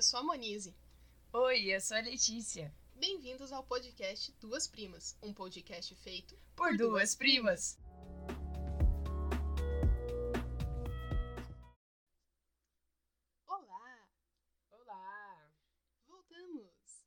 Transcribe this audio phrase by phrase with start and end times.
[0.00, 0.74] eu sou a Monize.
[1.30, 2.74] Oi, eu sou a Letícia.
[2.94, 7.78] Bem-vindos ao podcast Duas Primas, um podcast feito Por duas primas.
[13.46, 14.08] Olá,
[14.70, 15.52] Olá.
[16.06, 17.04] voltamos.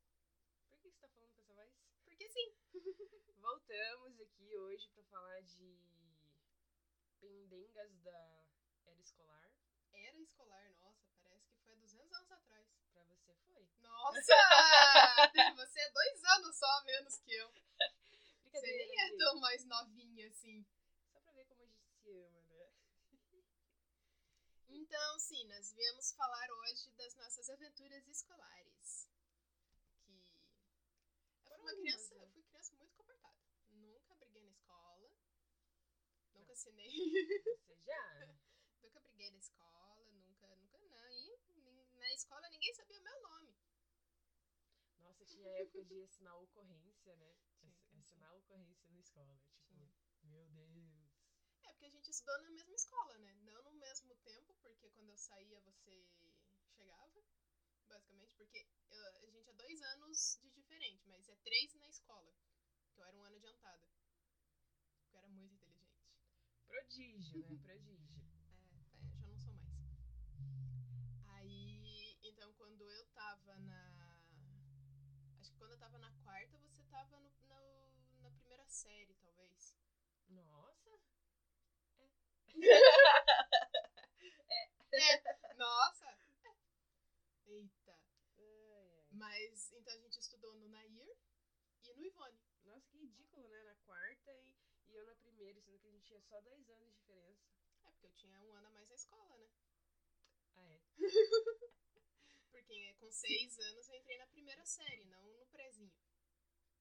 [0.70, 1.72] Por que você tá falando com essa voz?
[2.06, 2.54] Porque sim.
[3.42, 5.80] Voltamos aqui hoje pra falar de
[7.20, 8.46] pendengas da
[8.86, 9.52] era escolar.
[9.94, 12.68] Era escolar, nossa, parece que foi há 200 anos atrás.
[12.94, 13.68] Pra você foi.
[13.82, 14.36] Nossa!
[15.56, 17.52] Você é dois anos só a menos que eu.
[18.52, 20.66] Você nem é tão mais novinha assim.
[21.12, 22.70] Só pra ver como a gente se ama, né?
[24.70, 29.08] Então, sim, nós viemos falar hoje das nossas aventuras escolares.
[30.06, 30.12] Que.
[31.36, 32.24] Eu fui uma criança, né?
[32.26, 33.38] eu fui criança muito comportada.
[33.72, 35.12] Nunca briguei na escola.
[36.34, 36.90] Nunca assinei.
[37.68, 38.28] Você já?
[38.82, 41.12] nunca briguei na escola, nunca, nunca não.
[41.12, 43.54] E nin- na escola ninguém sabia meu nome.
[45.00, 47.36] Nossa, tinha época de assinar ocorrência, né?
[47.60, 48.00] Tinha, Ass- tinha.
[48.00, 49.36] Assinar ocorrência na escola.
[49.36, 49.92] Tipo, Tinha.
[50.32, 50.72] meu Deus.
[51.66, 53.34] É, porque a gente estudou na mesma escola, né?
[53.44, 56.08] Não no mesmo tempo, porque quando eu saía você
[56.76, 57.22] chegava,
[57.88, 62.34] basicamente, porque eu- a gente é dois anos de diferente, mas é três na escola,
[62.94, 63.86] que eu era um ano adiantada.
[65.02, 66.00] Porque eu era muito inteligente.
[66.68, 67.58] Prodígio, né?
[67.68, 68.14] Prodígio.
[68.64, 69.74] É, é, já não sou mais.
[71.36, 72.18] Aí,
[72.54, 74.20] então, quando eu tava na.
[75.40, 79.76] Acho que quando eu tava na quarta, você tava no, no- na primeira série, talvez.
[80.30, 80.90] Nossa.
[85.58, 86.06] Nossa!
[87.46, 87.96] Eita!
[88.38, 89.06] Ai, ai.
[89.12, 91.16] Mas então a gente estudou no Nair
[91.86, 92.40] e no Ivone.
[92.66, 93.64] Nossa, que ridículo, né?
[93.64, 94.56] Na quarta e,
[94.90, 97.46] e eu na primeira, sendo que a gente tinha só dois anos de diferença.
[97.86, 99.50] É, porque eu tinha um ano a mais na escola, né?
[100.56, 100.82] Ah, é?
[103.04, 105.92] Porque com seis anos eu entrei na primeira série, não no prezinho.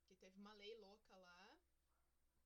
[0.06, 1.58] Que teve uma lei louca lá.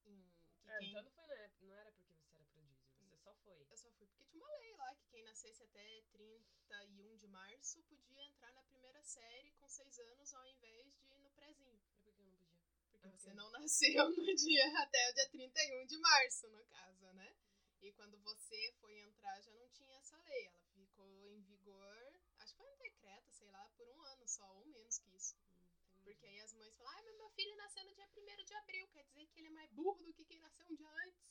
[0.07, 0.25] Em,
[0.63, 0.89] que quem...
[0.89, 3.67] então não foi época, não era porque você era prodígio, você só foi.
[3.71, 7.83] Eu só fui porque tinha uma lei lá que quem nascesse até 31 de março
[7.83, 11.75] podia entrar na primeira série com seis anos ao invés de ir no prezinho.
[11.75, 12.59] E por que eu não podia?
[12.91, 17.37] Porque você não nasceu no dia até o dia 31 de março, no caso, né?
[17.83, 20.47] E quando você foi entrar, já não tinha essa lei.
[20.47, 22.06] Ela ficou em vigor,
[22.47, 25.35] acho que foi um decreto, sei lá, por um ano só, ou menos que isso.
[25.35, 26.05] Entendi.
[26.05, 28.89] Porque aí as mães falam, ai, mas meu filho nasceu no dia 1 de abril,
[28.89, 31.27] quer dizer que ele é mais burro do que quem nasceu um dia antes.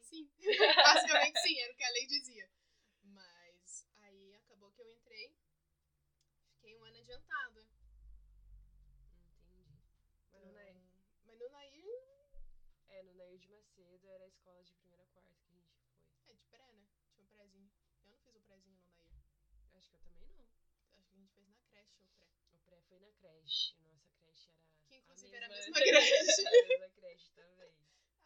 [0.00, 0.30] Sim.
[0.76, 2.50] Basicamente sim, era o que a lei dizia.
[3.02, 5.36] Mas aí acabou que eu entrei,
[6.54, 7.68] fiquei um ano adiantada.
[9.44, 9.76] Entendi.
[10.32, 10.82] Mas Então, no Nair,
[11.26, 11.84] mas no Nair
[12.88, 15.70] é, no Nair de Macedo era a escola de primeira a quarta que a gente
[15.74, 15.84] foi.
[16.28, 16.86] é de pré, né?
[17.10, 17.70] Tinha um prézinho.
[18.04, 19.08] Eu não fiz o prézinho no Nair.
[19.74, 20.46] Acho que eu também não.
[20.92, 21.56] Acho que a gente fez na
[21.92, 22.46] creche o pré.
[22.52, 23.74] O pré foi na creche.
[23.84, 24.60] Nossa creche era.
[24.88, 26.46] Que a inclusive era a mesma creche.
[26.46, 27.74] a mesma creche também.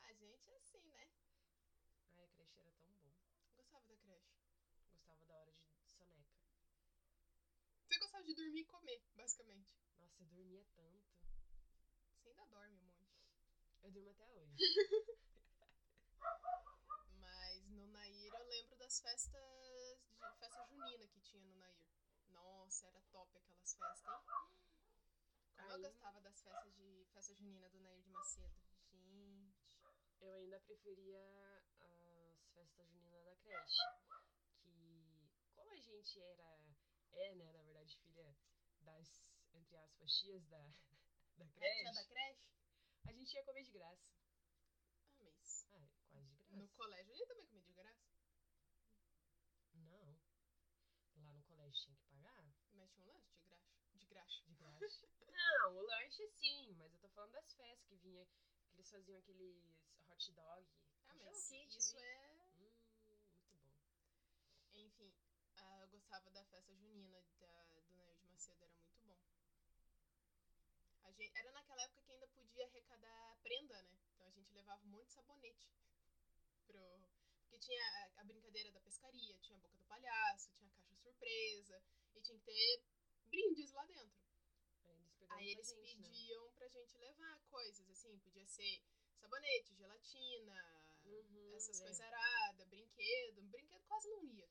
[0.03, 1.09] Ah, gente, é assim, né?
[2.13, 3.11] Ai, a creche era tão bom.
[3.57, 4.37] Gostava da creche.
[4.95, 5.65] Gostava da hora de
[5.97, 6.37] soneca.
[7.89, 9.75] Você gostava de dormir e comer, basicamente.
[9.99, 11.07] Nossa, eu dormia tanto.
[12.15, 13.07] Você ainda dorme um monte.
[13.83, 14.57] Eu durmo até hoje.
[17.21, 19.43] Mas no Nair eu lembro das festas
[20.09, 21.86] de festa junina que tinha no Nair.
[22.67, 24.51] Nossa, era top aquelas festas, hein?
[25.57, 28.57] Como eu gostava das festas de festa junina do Nair de Macedo.
[28.91, 29.55] Gente.
[30.21, 31.23] Eu ainda preferia
[31.79, 33.83] as festas juninas da creche.
[34.65, 36.61] Que, como a gente era,
[37.13, 38.37] é, né, na verdade, filha
[38.81, 40.59] das, entre aspas, tias da,
[41.39, 42.51] da É, creche, tia da creche?
[43.05, 44.11] a gente ia comer de graça.
[45.21, 46.57] Ah, mas Ah, quase de graça.
[46.57, 48.11] no colégio ele também comia de graça.
[49.75, 50.17] Não.
[51.17, 52.45] Lá no colégio tinha que pagar
[52.75, 53.31] Mas tinha um lanche
[53.95, 54.26] de graxa.
[54.45, 55.09] De graxa.
[55.31, 58.27] Não, o lanche sim, mas eu tô falando das festas que vinha,
[58.71, 59.63] que eles faziam aqueles
[60.09, 60.67] hot dog.
[61.09, 62.71] Ah, mas quente, isso é Hum,
[63.09, 63.71] muito bom.
[64.75, 65.13] Enfim,
[65.57, 69.19] ah, eu gostava da festa junina da, do Nair de Macedo, era muito bom.
[71.05, 73.99] A gente, era naquela época que ainda podia arrecadar prenda, né?
[74.15, 75.69] Então a gente levava um monte de sabonete.
[76.67, 77.01] Pro...
[77.43, 81.83] Porque tinha a brincadeira da pescaria, tinha a boca do palhaço, tinha a caixa surpresa,
[82.15, 82.83] e tinha que ter
[83.29, 84.26] brindes lá dentro.
[85.31, 86.09] Aí eles Aí gente, né?
[86.09, 88.83] pediam pra gente levar coisas, assim, podia ser
[89.19, 90.77] sabonete, gelatina,
[91.07, 91.83] Uhum, essas é.
[91.85, 93.43] coisas aradas, brinquedo.
[93.43, 94.49] Brinquedo quase não ia.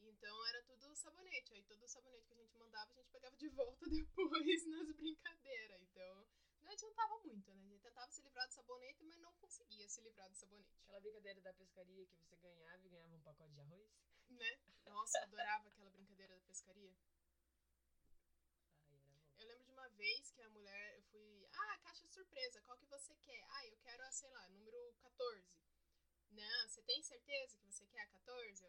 [0.00, 1.52] Então era tudo sabonete.
[1.54, 5.82] Aí todo sabonete que a gente mandava, a gente pegava de volta depois nas brincadeiras.
[5.82, 6.26] Então
[6.62, 7.62] não adiantava muito, né?
[7.64, 10.72] A gente tentava se livrar do sabonete, mas não conseguia se livrar do sabonete.
[10.82, 13.90] Aquela brincadeira da pescaria que você ganhava e ganhava um pacote de arroz.
[14.30, 14.58] Né?
[14.84, 16.94] Nossa, eu adorava aquela brincadeira da pescaria.
[19.98, 23.44] Vez que a mulher, eu fui, ah, caixa surpresa, qual que você quer?
[23.50, 25.58] Ah, eu quero, a, sei lá, número 14.
[26.30, 28.64] Não, você tem certeza que você quer a 14?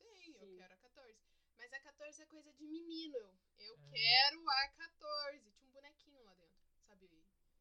[0.00, 1.24] Eu, tenho, eu quero a 14.
[1.56, 3.90] Mas a 14 é coisa de menino, eu, eu Ah.
[3.90, 5.52] quero a 14.
[5.52, 7.08] Tinha um bonequinho lá dentro, sabe?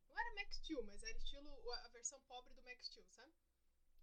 [0.09, 3.33] Não era Max Steel, mas era estilo a versão pobre do Max Steel, sabe?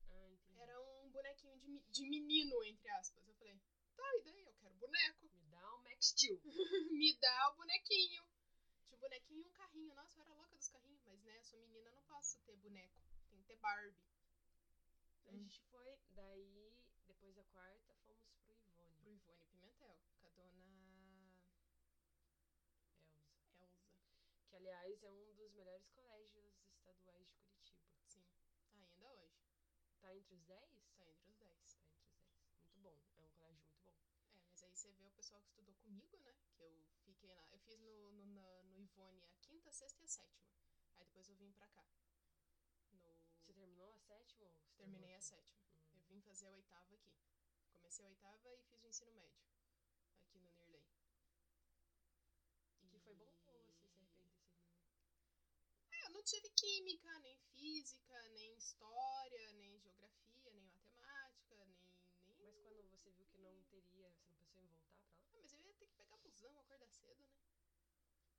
[0.08, 0.36] Ah.
[0.62, 3.26] Era um bonequinho de, de menino, entre aspas.
[3.26, 3.60] Eu falei,
[3.96, 4.44] tá, e daí?
[4.46, 5.28] Eu quero boneco.
[5.34, 6.40] Me dá um Max Steel.
[6.92, 8.31] Me dá o bonequinho.
[9.02, 9.94] Bonequinho e um carrinho.
[9.96, 11.02] Nossa, eu era louca dos carrinhos.
[11.04, 13.02] Mas, né, eu sou menina, não posso ter boneco.
[13.28, 14.06] Tem que ter Barbie.
[15.26, 16.72] A gente foi, daí,
[17.08, 18.96] depois da quarta, fomos pro Ivone.
[19.00, 20.64] Pro Ivone Pimentel, com a dona
[21.18, 21.50] Elza.
[23.60, 23.82] Elza.
[24.48, 27.90] Que, aliás, é um dos melhores colégios estaduais de Curitiba.
[28.06, 28.24] Sim,
[28.72, 29.42] ainda hoje.
[30.00, 30.94] Tá entre os 10?
[30.96, 31.80] Tá entre os 10.
[31.80, 32.72] Tá entre os 10.
[32.74, 32.96] Muito bom.
[33.18, 33.96] É um colégio muito bom.
[34.28, 36.34] É, mas aí você vê o pessoal que estudou comigo, né?
[36.54, 36.72] Que eu
[37.04, 37.46] fiquei lá.
[37.52, 40.48] Eu fiz no, no, na- no Ivone a quinta, a sexta e a sétima.
[40.96, 41.86] Aí depois eu vim pra cá.
[42.90, 43.14] No...
[43.38, 45.26] Você terminou a sétima ou você Terminei a aqui?
[45.26, 45.60] sétima.
[45.92, 45.98] Hum.
[45.98, 47.14] Eu vim fazer a oitava aqui.
[47.74, 49.44] Comecei a oitava e fiz o ensino médio.
[50.22, 50.82] Aqui no Nirley.
[52.90, 54.52] Que foi bom ou você se arrepende desse?
[55.90, 61.90] É, eu não tive química, nem física, nem história, nem geografia, nem matemática, nem.
[62.38, 62.86] nem...
[62.90, 65.18] Mas quando você viu que não teria, você não pensou em voltar pra lá?
[65.32, 65.86] Ah, mas eu ia ter
[66.42, 67.32] busão, acordar cedo, né?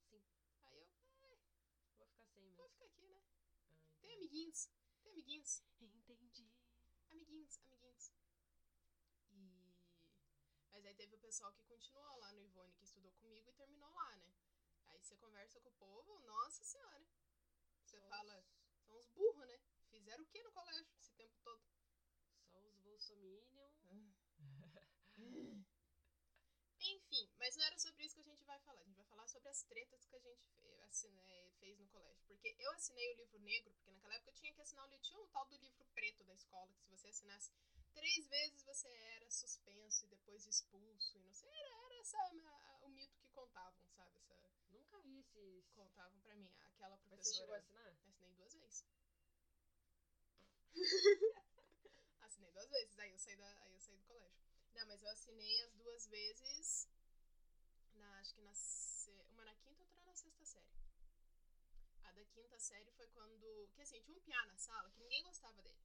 [0.10, 0.22] Sim.
[0.66, 0.88] Aí eu
[1.98, 2.70] Vou ficar sem vou mesmo.
[2.74, 3.22] ficar aqui, né?
[3.72, 4.70] Ah, Tem amiguinhos.
[5.02, 5.64] Tem amiguinhos.
[5.82, 6.50] Entendi.
[7.12, 8.12] Amiguinhos, amiguinhos.
[9.32, 9.74] E.
[10.72, 13.90] Mas aí teve o pessoal que continuou lá no Ivone, que estudou comigo e terminou
[13.92, 14.34] lá, né?
[14.88, 17.06] Aí você conversa com o povo, nossa senhora.
[17.86, 18.46] Você Só fala, os-
[18.86, 19.60] são uns burros, né?
[19.90, 21.64] Fizeram o que no colégio esse tempo todo?
[22.52, 23.70] Só os Bolsominion.
[26.86, 28.82] Enfim, mas não era sobre isso que a gente vai falar.
[28.82, 32.24] A gente vai falar sobre as tretas que a gente fe- assine- fez no colégio.
[32.28, 35.04] Porque eu assinei o livro negro, porque naquela época eu tinha que assinar o livro.
[35.04, 37.52] Tinha um tal do livro preto da escola, que se você assinasse
[37.94, 41.18] três vezes você era suspenso e depois expulso.
[41.18, 44.18] E não sei, era, era essa, a- o mito que contavam, sabe?
[44.18, 44.34] Essa,
[44.72, 45.66] Nunca vi esses.
[45.76, 46.50] contavam pra mim.
[46.60, 47.90] Aquela Mas você chegou a professora.
[47.90, 47.94] assinar?
[47.94, 48.86] Assinei duas vezes.
[52.22, 54.42] assinei duas vezes, aí eu saí da, aí eu saí do colégio.
[54.74, 56.88] Não, mas eu assinei as duas vezes
[57.94, 60.66] na acho que na se- uma na quinta e outra na sexta série.
[62.03, 65.24] A da quinta série foi quando, que assim, tinha um piá na sala que ninguém
[65.24, 65.82] gostava dele.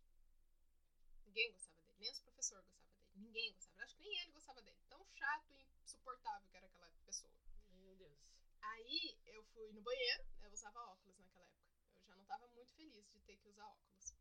[1.26, 3.16] Ninguém gostava dele, nem os professores gostavam dele.
[3.16, 3.82] Ninguém gostava.
[3.82, 4.78] Acho que nem ele gostava dele.
[4.88, 7.32] Tão chato e insuportável que era aquela pessoa.
[7.70, 8.32] Meu Deus.
[8.60, 11.68] Aí eu fui no banheiro, eu usava óculos naquela época.
[11.94, 14.14] Eu já não tava muito feliz de ter que usar óculos.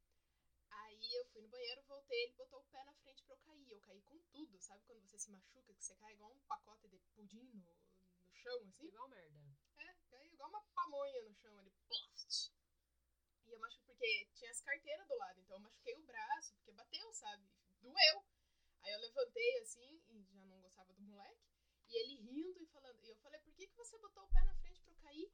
[0.69, 3.71] Aí eu fui no banheiro, voltei, ele botou o pé na frente pra eu cair.
[3.71, 6.87] Eu caí com tudo, sabe quando você se machuca, que você cai igual um pacote
[6.87, 7.75] de pudim no
[8.37, 8.87] chão, assim?
[8.87, 9.39] Igual merda.
[9.77, 12.51] É, caiu igual uma pamonha no chão ali, ploft.
[13.45, 16.71] E eu machuquei, porque tinha as carteiras do lado, então eu machuquei o braço, porque
[16.71, 17.47] bateu, sabe?
[17.81, 18.25] Doeu.
[18.81, 21.41] Aí eu levantei assim, e já não gostava do moleque,
[21.87, 22.99] e ele rindo e falando.
[23.03, 25.31] E eu falei, por que, que você botou o pé na frente pra eu cair?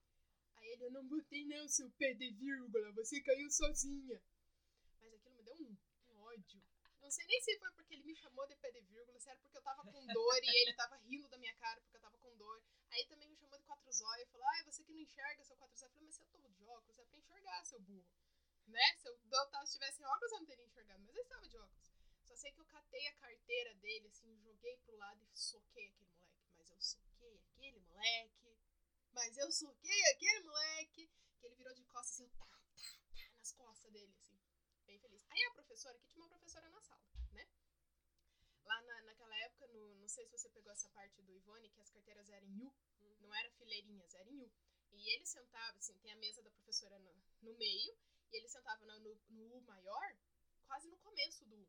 [0.56, 4.22] Aí ele, eu não botei não, seu pé de vírgula, você caiu sozinha.
[5.00, 5.78] Mas aquilo me deu um,
[6.10, 6.62] um ódio.
[7.02, 9.40] Não sei nem se foi porque ele me chamou de pé de vírgula, se era
[9.40, 12.18] porque eu tava com dor e ele tava rindo da minha cara porque eu tava
[12.18, 12.64] com dor.
[12.90, 15.56] Aí também me chamou de quatro zóio e falou: Ai, você que não enxerga seu
[15.58, 15.90] quatro zóio.
[15.90, 18.06] Eu falei: Mas se eu tô de óculos, é pra enxergar, seu burro.
[18.68, 18.96] Né?
[18.98, 19.18] Se eu
[19.66, 21.92] se tivesse óculos, eu não teria enxergado, mas eu estava de óculos.
[22.24, 26.08] Só sei que eu catei a carteira dele, assim, joguei pro lado e soquei aquele
[26.08, 26.42] moleque.
[26.58, 28.58] Mas eu soquei aquele moleque.
[29.12, 31.12] Mas eu soquei aquele moleque.
[31.40, 34.33] Que ele virou de costas e eu tá, tá, tá, nas costas dele, assim.
[34.86, 35.26] Bem feliz.
[35.30, 37.48] Aí a professora, que tinha uma professora na sala, né?
[38.64, 41.82] Lá na, naquela época, no, não sei se você pegou essa parte do Ivone, que
[41.82, 43.18] as carteiras eram em U, Uhum.
[43.22, 44.52] não era fileirinhas, era em U.
[44.92, 47.98] E ele sentava, assim, tem a mesa da professora no, no meio,
[48.32, 50.16] e ele sentava no, no, no U maior,
[50.68, 51.68] quase no começo do U.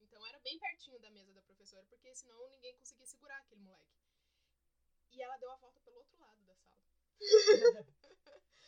[0.00, 3.94] Então era bem pertinho da mesa da professora, porque senão ninguém conseguia segurar aquele moleque.
[5.10, 6.84] E ela deu a volta pelo outro lado da sala.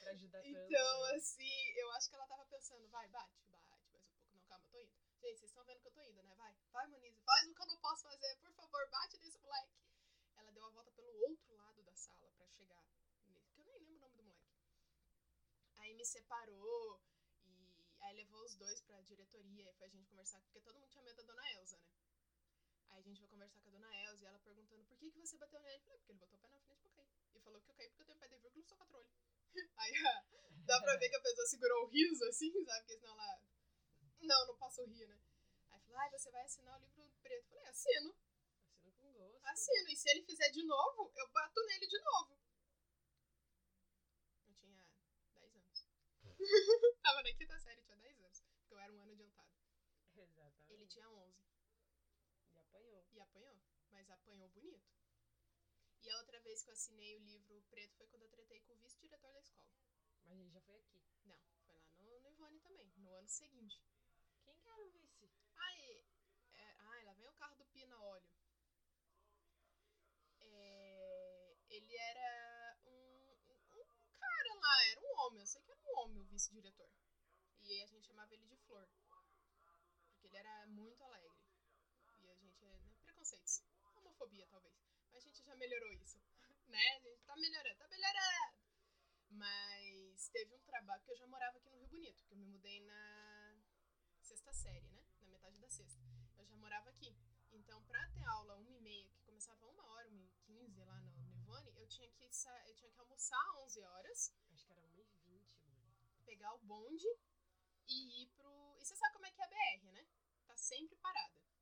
[0.01, 0.49] Pra ajudar tanto.
[0.49, 1.15] Então, né?
[1.17, 4.07] assim, eu acho que ela tava pensando, vai, bate, bate, mais um pouco.
[4.33, 4.93] Não, calma, eu tô indo.
[5.21, 6.35] Gente, vocês estão vendo que eu tô indo, né?
[6.35, 9.77] Vai, vai, Monize, faz o que eu não posso fazer, por favor, bate nesse moleque.
[10.37, 13.79] Ela deu a volta pelo outro lado da sala pra chegar nele, que eu nem
[13.79, 14.57] lembro o nome do moleque.
[15.77, 17.03] Aí me separou
[17.45, 20.91] e aí levou os dois pra diretoria e foi a gente conversar, porque todo mundo
[20.91, 21.91] tinha medo da dona Elza, né?
[22.89, 25.19] Aí a gente foi conversar com a dona Elza e ela perguntando por que, que
[25.19, 25.77] você bateu nele.
[25.77, 27.11] Eu falei, porque ele botou o pé na frente pra eu cair.
[27.35, 29.13] E falou que eu caí porque eu tenho pé de vírgula e sou olhos.
[29.77, 29.93] Aí
[30.65, 32.81] dá pra ver que a pessoa segurou o riso assim, sabe?
[32.81, 33.56] Porque senão ela.
[34.27, 35.19] Não, não posso rir, né?
[35.71, 37.45] Aí falou, ai, você vai assinar o livro preto.
[37.45, 38.15] Eu falei, assino,
[38.71, 39.47] Assina com gosto.
[39.47, 39.89] assino.
[39.89, 42.37] E se ele fizer de novo, eu bato nele de novo.
[47.03, 48.41] Tava na quinta série, tinha 10 anos.
[48.61, 49.51] Porque eu era um ano adiantado.
[50.15, 50.73] Exatamente.
[50.73, 51.45] Ele tinha 11
[52.53, 53.05] E apanhou.
[53.13, 53.57] e apanhou.
[53.91, 54.87] Mas apanhou bonito.
[56.03, 58.75] E a outra vez que eu assinei o livro preto foi quando eu tretei com
[58.75, 59.67] o vice-diretor da escola.
[60.25, 61.03] Mas ele já foi aqui.
[61.25, 63.81] Não, foi lá no, no Ivone também, no ano seguinte.
[64.45, 65.29] Quem que era o vice?
[65.57, 66.05] Aí,
[66.55, 68.31] é, ai, lá vem o carro do Pina Óleo.
[70.41, 73.85] É, ele era um, um, um
[74.19, 76.91] cara lá, era um homem, eu sei que era um homem o vice-diretor.
[77.63, 78.87] E a gente chamava ele de Flor.
[80.13, 81.35] Porque ele era muito alegre.
[82.21, 83.63] E a gente, né, preconceitos,
[83.97, 84.75] homofobia talvez.
[85.13, 86.21] Mas a gente já melhorou isso,
[86.69, 86.87] né?
[86.97, 88.57] A gente tá melhorando, tá melhorando.
[89.31, 92.47] Mas teve um trabalho, porque eu já morava aqui no Rio Bonito, porque eu me
[92.47, 93.59] mudei na
[94.21, 95.03] sexta série, né?
[95.21, 96.01] Na metade da sexta.
[96.39, 97.17] Eu já morava aqui.
[97.53, 101.01] Então, pra ter aula 1 e meia, que começava uma hora, 1 e 15 lá
[101.01, 104.81] no Nivone, eu tinha que eu tinha que almoçar às 11 horas, Acho que era
[104.81, 104.86] 1h20, mano.
[106.27, 107.07] Pegar o bonde
[107.89, 108.77] e ir pro...
[108.81, 110.07] E você sabe como é que é a BR, né?
[110.47, 111.41] Tá sempre parada.
[111.41, 111.55] Sempre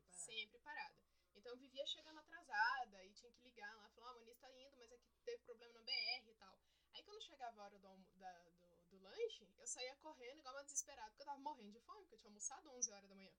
[0.00, 0.10] parado.
[0.10, 0.96] Sempre parada.
[1.36, 4.50] Então eu vivia chegando atrasada e tinha que ligar lá, falar, ah, a Moniz tá
[4.60, 6.58] indo, mas é que teve problema na BR e tal.
[6.92, 10.64] Aí quando chegava a hora do, da- do, do lanche, eu saía correndo igual uma
[10.64, 13.32] desesperada, porque eu tava morrendo de fome, porque eu tinha almoçado 11 horas da manhã.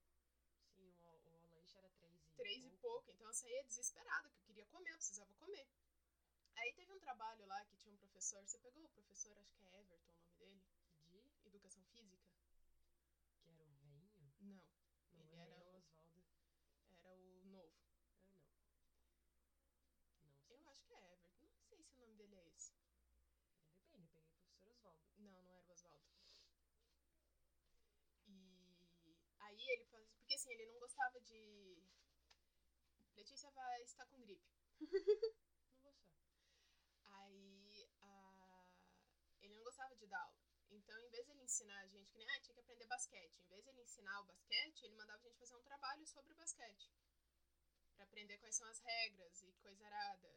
[0.75, 4.37] Sim, o, o lanche era 3 e Três e pouco, então eu saía desesperada, que
[4.37, 5.67] eu queria comer, eu precisava comer.
[6.55, 9.65] Aí teve um trabalho lá que tinha um professor, você pegou o professor, acho que
[9.65, 10.63] é Everton o nome dele,
[11.07, 11.23] De?
[11.45, 12.25] Educação Física?
[13.43, 14.09] Que era o venho?
[14.39, 14.61] Não,
[15.11, 16.23] Não Ele é era o- Oswaldo.
[17.03, 17.73] era o novo.
[19.11, 19.31] Ah, não.
[20.23, 20.57] Não sei.
[20.57, 22.73] Eu acho que é Everton, não sei se o nome dele é esse.
[23.79, 25.10] Depende, eu peguei o professor Oswaldo.
[25.21, 26.05] Não, não era o Oswaldo.
[28.27, 30.07] E aí ele faz.
[30.17, 31.81] Porque assim, ele não gostava de.
[33.15, 34.49] Letícia vai estar com gripe.
[35.83, 35.93] Não só.
[37.05, 38.65] Aí a...
[39.41, 40.41] ele não gostava de dar aula.
[40.71, 43.41] Então, em vez de ele ensinar a gente que nem, ah, tinha que aprender basquete,
[43.41, 46.33] em vez de ele ensinar o basquete, ele mandava a gente fazer um trabalho sobre
[46.33, 46.89] o basquete.
[47.95, 50.33] Pra aprender quais são as regras e coisa arada.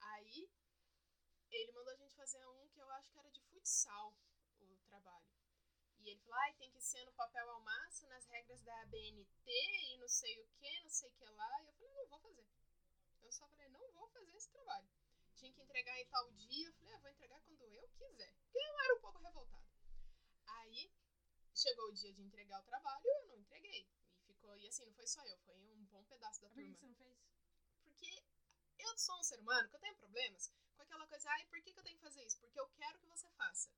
[0.00, 0.48] Aí,
[1.56, 4.14] ele mandou a gente fazer um que eu acho que era de futsal,
[4.60, 5.26] o trabalho.
[5.98, 9.50] E ele falou, ai, tem que ser no papel ao maço, nas regras da ABNT
[9.50, 11.62] e não sei o que, não sei o que lá.
[11.62, 12.46] E eu falei, não vou fazer.
[13.22, 14.88] Eu só falei, não vou fazer esse trabalho
[15.40, 16.68] tinha que entregar em tal dia.
[16.68, 18.34] Eu falei, ah, vou entregar quando eu quiser.
[18.42, 19.70] Porque eu era um pouco revoltada.
[20.46, 20.92] Aí
[21.54, 23.88] chegou o dia de entregar o trabalho eu não entreguei.
[24.28, 26.74] E ficou, e assim, não foi só eu, foi um bom pedaço da por turma.
[26.74, 27.18] que você não fez?
[27.82, 28.29] Porque
[28.82, 31.72] eu sou um ser humano que eu tenho problemas com aquela coisa, ai, por que,
[31.72, 32.38] que eu tenho que fazer isso?
[32.40, 33.70] Porque eu quero que você faça.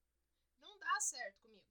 [0.61, 1.67] Não dá certo comigo.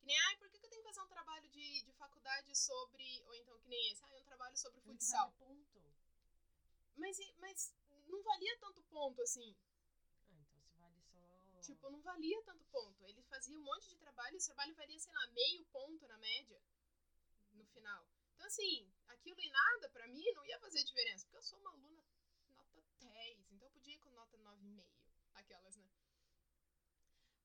[0.00, 2.56] Que nem, ai, por que, que eu tenho que fazer um trabalho de, de faculdade
[2.56, 3.22] sobre.
[3.26, 5.30] Ou então, que nem esse, ai, um trabalho sobre futsal.
[5.32, 5.82] ponto.
[6.96, 7.74] Mas, mas
[8.06, 9.54] não valia tanto ponto assim.
[10.30, 11.18] Ah, então se vale só...
[11.60, 13.06] Tipo, não valia tanto ponto.
[13.06, 16.18] Ele fazia um monte de trabalho e o trabalho valia, sei lá, meio ponto na
[16.18, 16.60] média
[17.52, 18.08] no final.
[18.34, 21.70] Então, assim, aquilo e nada pra mim não ia fazer diferença, porque eu sou uma
[21.70, 22.02] aluna
[23.18, 24.84] 10, então eu podia ir com nota 9,5,
[25.34, 25.88] aquelas, né?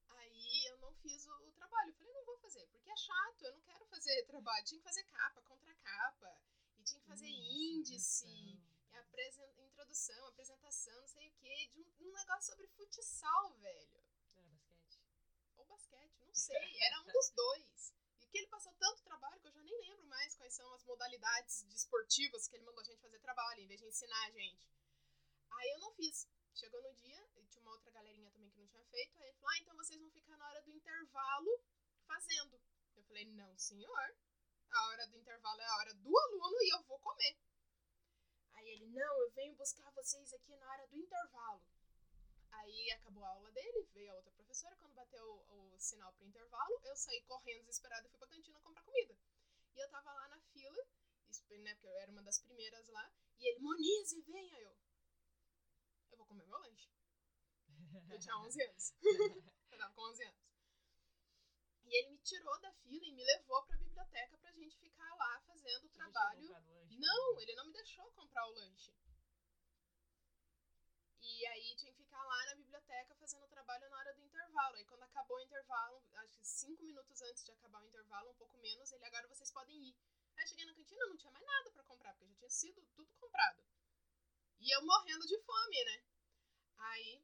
[0.09, 1.89] Aí eu não fiz o, o trabalho.
[1.89, 4.65] Eu falei, não vou fazer, porque é chato, eu não quero fazer trabalho.
[4.65, 6.37] Tinha que fazer capa, contra capa,
[6.77, 8.99] e tinha que fazer índice, introdução.
[9.01, 13.97] apresen- introdução, apresentação, não sei o quê, de um, um negócio sobre futsal, velho.
[14.35, 14.99] Era basquete?
[15.57, 16.77] Ou basquete, não sei.
[16.87, 17.93] Era um dos dois.
[18.21, 20.83] E que ele passou tanto trabalho que eu já nem lembro mais quais são as
[20.83, 24.67] modalidades desportivas que ele mandou a gente fazer trabalho, em vez de ensinar a gente.
[25.57, 26.27] Aí eu não fiz.
[26.53, 29.17] Chegou no dia, e tinha uma outra galerinha também que não tinha feito.
[29.17, 31.63] Aí ele falou: Ah, então vocês vão ficar na hora do intervalo
[32.05, 32.61] fazendo.
[32.95, 34.15] Eu falei: Não, senhor.
[34.71, 37.37] A hora do intervalo é a hora do aluno e eu vou comer.
[38.53, 41.61] Aí ele: Não, eu venho buscar vocês aqui na hora do intervalo.
[42.51, 44.75] Aí acabou a aula dele, veio a outra professora.
[44.77, 48.59] Quando bateu o, o sinal pro intervalo, eu saí correndo desesperada e fui pra cantina
[48.59, 49.17] comprar comida.
[49.75, 50.87] E eu tava lá na fila,
[51.61, 53.11] né, porque eu era uma das primeiras lá.
[53.39, 54.82] E ele, Monize, venha eu.
[56.33, 56.89] Comer meu lanche.
[58.09, 58.93] Eu tinha 11 anos.
[59.71, 60.41] eu tava com 11 anos.
[61.83, 65.41] E ele me tirou da fila e me levou pra biblioteca pra gente ficar lá
[65.41, 66.49] fazendo o trabalho.
[66.49, 66.97] lanche?
[66.97, 68.91] Não, ele não me deixou comprar o lanche.
[71.21, 74.75] E aí tinha que ficar lá na biblioteca fazendo o trabalho na hora do intervalo.
[74.75, 78.35] Aí quando acabou o intervalo, acho que cinco minutos antes de acabar o intervalo, um
[78.35, 79.95] pouco menos, ele agora vocês podem ir.
[80.35, 83.13] Aí cheguei na cantina, não tinha mais nada pra comprar, porque já tinha sido tudo
[83.19, 83.63] comprado.
[84.63, 86.12] E eu morrendo de fome, né?
[86.77, 87.23] Aí,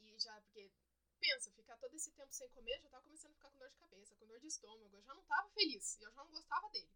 [0.00, 0.70] e já, porque,
[1.18, 3.76] pensa, ficar todo esse tempo sem comer, já tava começando a ficar com dor de
[3.76, 6.68] cabeça, com dor de estômago, eu já não tava feliz, e eu já não gostava
[6.70, 6.90] dele.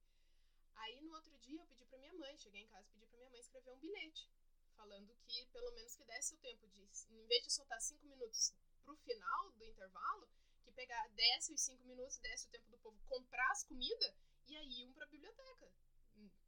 [0.77, 3.31] Aí no outro dia eu pedi pra minha mãe, cheguei em casa pedi pra minha
[3.31, 4.29] mãe escrever um bilhete,
[4.75, 8.55] falando que pelo menos que desse o tempo de, em vez de soltar cinco minutos
[8.85, 10.29] pro final do intervalo,
[10.65, 14.15] que pegar, desce os cinco minutos, desce o tempo do povo comprar as comidas
[14.49, 15.73] e aí iam pra biblioteca,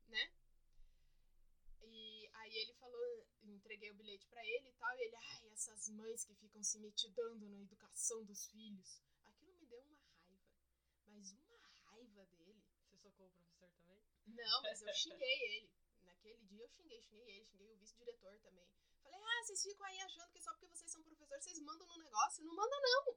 [0.08, 0.32] né?
[1.82, 3.26] E aí ele falou,
[3.64, 6.78] entreguei o bilhete para ele e tal, e ele, ai, essas mães que ficam se
[6.78, 9.02] metidando na educação dos filhos.
[9.24, 10.52] Aquilo me deu uma raiva,
[11.06, 12.62] mas uma raiva dele.
[12.84, 13.98] Você socou o professor também?
[14.26, 15.16] Não, mas eu xinguei
[15.56, 15.70] ele.
[16.02, 18.68] Naquele dia eu xinguei, xinguei ele, xinguei o vice-diretor também.
[19.02, 21.96] Falei, ah, vocês ficam aí achando que só porque vocês são professores vocês mandam no
[21.96, 22.44] negócio.
[22.44, 23.16] Não manda, não.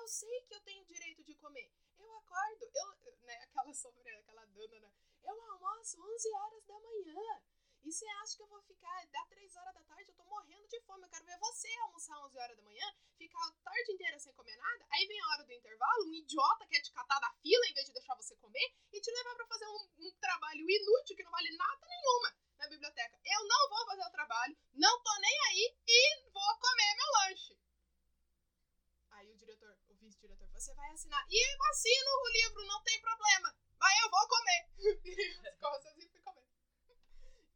[0.00, 1.72] Eu sei que eu tenho direito de comer.
[1.98, 4.92] Eu acordo, eu, né, aquela sobre, aquela dona, né?
[5.24, 7.42] Eu almoço 11 horas da manhã.
[7.84, 10.66] E você acha que eu vou ficar, dá 3 horas da tarde, eu tô morrendo
[10.68, 14.18] de fome, eu quero ver você almoçar 11 horas da manhã, ficar a tarde inteira
[14.18, 17.32] sem comer nada, aí vem a hora do intervalo, um idiota quer te catar da
[17.42, 20.68] fila em vez de deixar você comer e te levar para fazer um, um trabalho
[20.68, 23.20] inútil que não vale nada nenhuma na biblioteca.
[23.24, 27.58] Eu não vou fazer o trabalho, não tô nem aí e vou comer meu lanche.
[29.10, 31.24] Aí o diretor, o vice-diretor, você vai assinar.
[31.28, 33.54] E eu assino o livro, não tem problema.
[33.78, 34.68] Mas eu vou comer.
[35.48, 36.46] As costas e fui comer.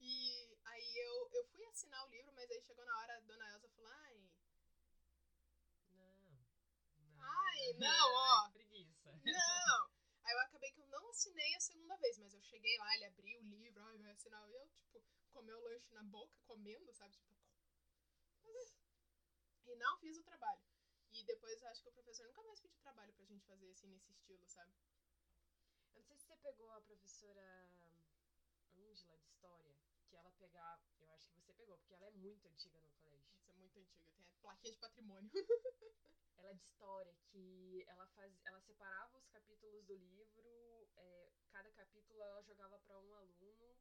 [0.00, 3.52] E aí eu, eu fui assinar o livro, mas aí chegou na hora, a dona
[3.52, 4.30] Elsa falou, ai...
[5.88, 6.20] Não.
[6.98, 7.22] não.
[7.22, 8.44] Ai, não, ó.
[8.44, 9.10] Ai, preguiça.
[9.24, 9.92] Não.
[10.24, 13.06] Aí eu acabei que eu não assinei a segunda vez, mas eu cheguei lá, ele
[13.06, 14.48] abriu o livro, ai, vai assinar.
[14.48, 17.16] E eu, tipo, comeu o lanche na boca, comendo, sabe?
[17.16, 17.32] Tipo,
[19.66, 20.60] e não fiz o trabalho.
[21.12, 24.12] E depois acho que o professor nunca mais pediu trabalho pra gente fazer assim nesse
[24.12, 24.72] estilo, sabe?
[25.92, 27.68] Eu não sei se você pegou a professora
[28.76, 29.74] Angela de História,
[30.12, 30.84] que ela pegava.
[31.00, 33.32] Eu acho que você pegou, porque ela é muito antiga no colégio.
[33.40, 35.30] Isso é muito antiga, tem a plaquinha de patrimônio.
[36.36, 41.70] ela é de história, que ela faz, ela separava os capítulos do livro, é, cada
[41.72, 43.74] capítulo ela jogava para um aluno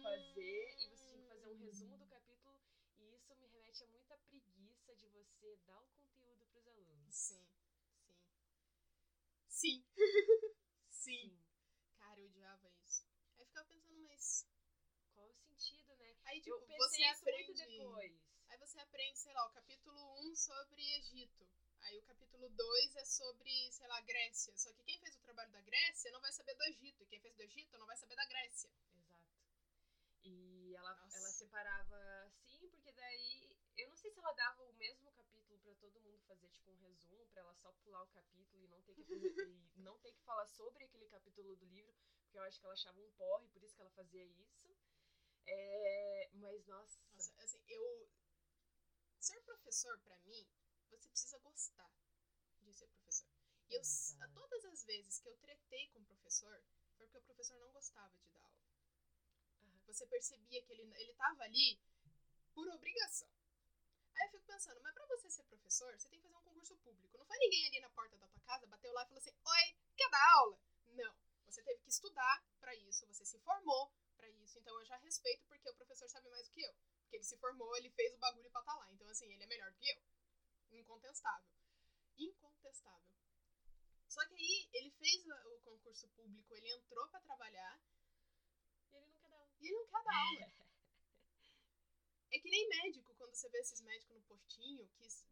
[0.00, 2.58] fazer e você tinha que fazer um resumo do capítulo
[2.98, 7.14] e isso me remete a muita preguiça de você dar o conteúdo para os alunos.
[7.14, 7.44] Sim,
[9.48, 9.84] sim, sim,
[10.88, 11.38] Sim.
[11.98, 13.04] Cara, eu odiava isso.
[13.34, 14.46] Aí eu ficava pensando, mas
[15.14, 16.14] Qual o sentido, né?
[16.36, 18.36] Aí tipo eu pensei você isso aprende muito depois.
[18.48, 21.48] Aí você aprende, sei lá, o capítulo 1 sobre Egito.
[21.80, 24.52] Aí o capítulo 2 é sobre, sei lá, Grécia.
[24.56, 27.02] Só que quem fez o trabalho da Grécia não vai saber do Egito.
[27.02, 28.70] E quem fez do Egito não vai saber da Grécia.
[28.94, 29.26] Exato.
[30.22, 31.16] E ela, Nossa.
[31.16, 31.96] ela separava
[32.26, 33.56] assim, porque daí.
[33.76, 36.78] Eu não sei se ela dava o mesmo capítulo pra todo mundo fazer, tipo, um
[36.78, 39.02] resumo, pra ela só pular o capítulo e não ter que,
[39.76, 42.72] e não ter que falar sobre aquele capítulo do livro, porque eu acho que ela
[42.72, 44.66] achava um porre, por isso que ela fazia isso.
[45.46, 47.00] É, mas, nossa.
[47.14, 48.08] Nossa, assim, eu.
[49.18, 50.46] Ser professor, pra mim,
[50.90, 51.90] você precisa gostar
[52.62, 53.28] de ser professor.
[53.68, 53.82] E eu,
[54.20, 56.62] a todas as vezes que eu tretei com o professor,
[56.96, 58.60] foi porque o professor não gostava de dar aula.
[59.62, 59.82] Aham.
[59.86, 61.80] Você percebia que ele, ele tava ali
[62.54, 63.28] por obrigação.
[64.14, 66.76] Aí eu fico pensando, mas pra você ser professor, você tem que fazer um concurso
[66.76, 67.18] público.
[67.18, 69.76] Não foi ninguém ali na porta da tua casa, bateu lá e falou assim: Oi,
[69.96, 70.58] quer dar aula?
[70.94, 71.16] Não.
[71.46, 73.92] Você teve que estudar pra isso, você se formou
[74.46, 74.58] isso.
[74.58, 76.72] Então eu já respeito porque o professor sabe mais do que eu.
[77.02, 78.90] Porque ele se formou, ele fez o bagulho pra estar lá.
[78.92, 80.78] Então, assim, ele é melhor do que eu.
[80.78, 81.46] Incontestável.
[82.18, 83.06] Incontestável.
[84.08, 87.78] Só que aí ele fez o concurso público, ele entrou pra trabalhar
[88.92, 89.50] E ele não quer dar aula.
[89.60, 90.52] e ele não quer dar aula.
[92.32, 95.24] É que nem médico, quando você vê esses médicos no postinho que s-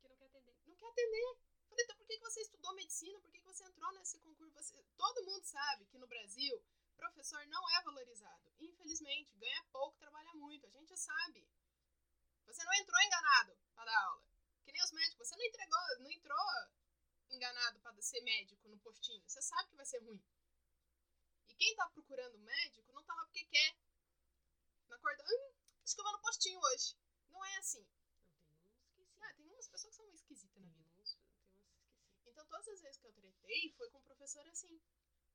[0.00, 0.54] Que não quer atender.
[0.66, 1.36] não quer atender.
[1.68, 3.20] Falei, então por que que você estudou medicina?
[3.20, 4.54] Por que que você entrou nesse concurso?
[4.54, 6.60] Você- Todo mundo sabe que no Brasil,
[6.98, 8.52] professor não é valorizado.
[8.60, 10.66] Infelizmente, ganha pouco, trabalha muito.
[10.66, 11.46] A gente sabe.
[12.46, 14.24] Você não entrou enganado pra dar aula.
[14.64, 15.28] Que nem os médicos.
[15.28, 16.46] Você não entregou, não entrou
[17.30, 19.22] enganado pra ser médico no postinho.
[19.28, 20.22] Você sabe que vai ser ruim.
[21.48, 23.76] E quem tá procurando médico não tá lá porque quer.
[24.88, 25.52] Na acorda, hum,
[25.84, 26.96] acho que eu vou no postinho hoje.
[27.28, 27.86] Não é assim.
[28.50, 29.18] Não, tem uns que sim.
[29.20, 30.88] Ah, tem umas pessoas que são esquisitas na vida.
[30.88, 31.32] uns, tem uns que sim.
[32.26, 34.80] Então, todas as vezes que eu tretei, foi com um professor assim.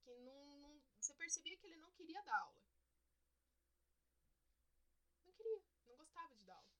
[0.03, 0.72] Que não, não-
[1.03, 2.63] Você percebia que ele não queria dar aula.
[5.25, 5.61] Não queria.
[5.85, 6.71] Não gostava de dar aula.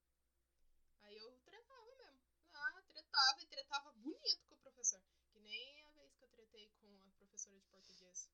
[1.02, 2.22] Aí eu tretava mesmo.
[2.54, 5.04] Ah, tretava e tretava bonito com o professor.
[5.34, 8.32] Que nem a vez que eu tretei com a professora de português,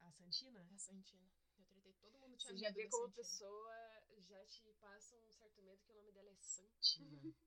[0.00, 0.68] A Santina?
[0.70, 1.32] a Santina.
[1.56, 3.16] Eu tretei, todo mundo tinha Você medo já vê como a Santina.
[3.16, 7.18] pessoa já te passa um certo medo que o nome dela é Santina.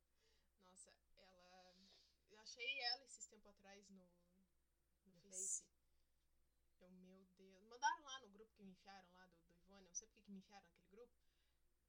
[0.65, 1.77] Nossa, ela.
[2.31, 5.61] Eu achei ela esses tempos atrás no, no, No Face.
[5.61, 5.77] Face?
[6.79, 7.67] Eu, meu Deus.
[7.67, 8.19] Mandaram lá
[8.77, 9.83] enfiaram lá do, do Ivone.
[9.83, 11.13] Eu não sei porque que me enfiaram naquele grupo.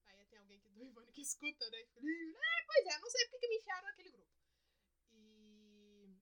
[0.06, 1.80] Aí tem alguém que do Ivone que escuta, né?
[1.80, 4.32] E fica, É, pois é, não sei porque que me enfiaram naquele grupo.
[5.12, 6.16] E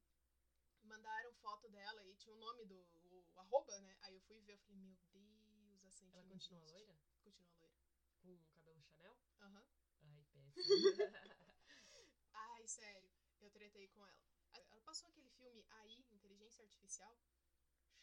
[0.82, 3.96] mandaram foto dela e tinha o nome do o, arroba, né?
[4.02, 6.72] Aí eu fui ver, eu falei, meu Deus, a Ela continua existe.
[6.72, 6.98] loira?
[7.22, 7.76] Continua loira.
[8.22, 9.16] Com o cabelo Chanel?
[9.40, 9.64] Aham.
[10.02, 10.56] Ai, péssimo.
[12.32, 14.26] Ai, sério, eu tretei com ela.
[14.52, 17.16] Ela passou aquele filme aí, Inteligência Artificial.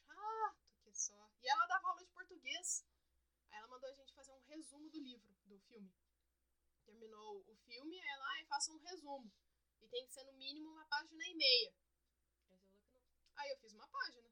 [0.05, 0.62] Chato
[0.93, 1.31] só.
[1.41, 2.85] E ela dava aula de português.
[3.51, 5.93] Aí ela mandou a gente fazer um resumo do livro, do filme.
[6.85, 9.31] Terminou o filme, aí ela, ai, faça um resumo.
[9.81, 11.73] E tem que ser no mínimo uma página e meia.
[13.35, 14.29] Aí eu fiz uma página.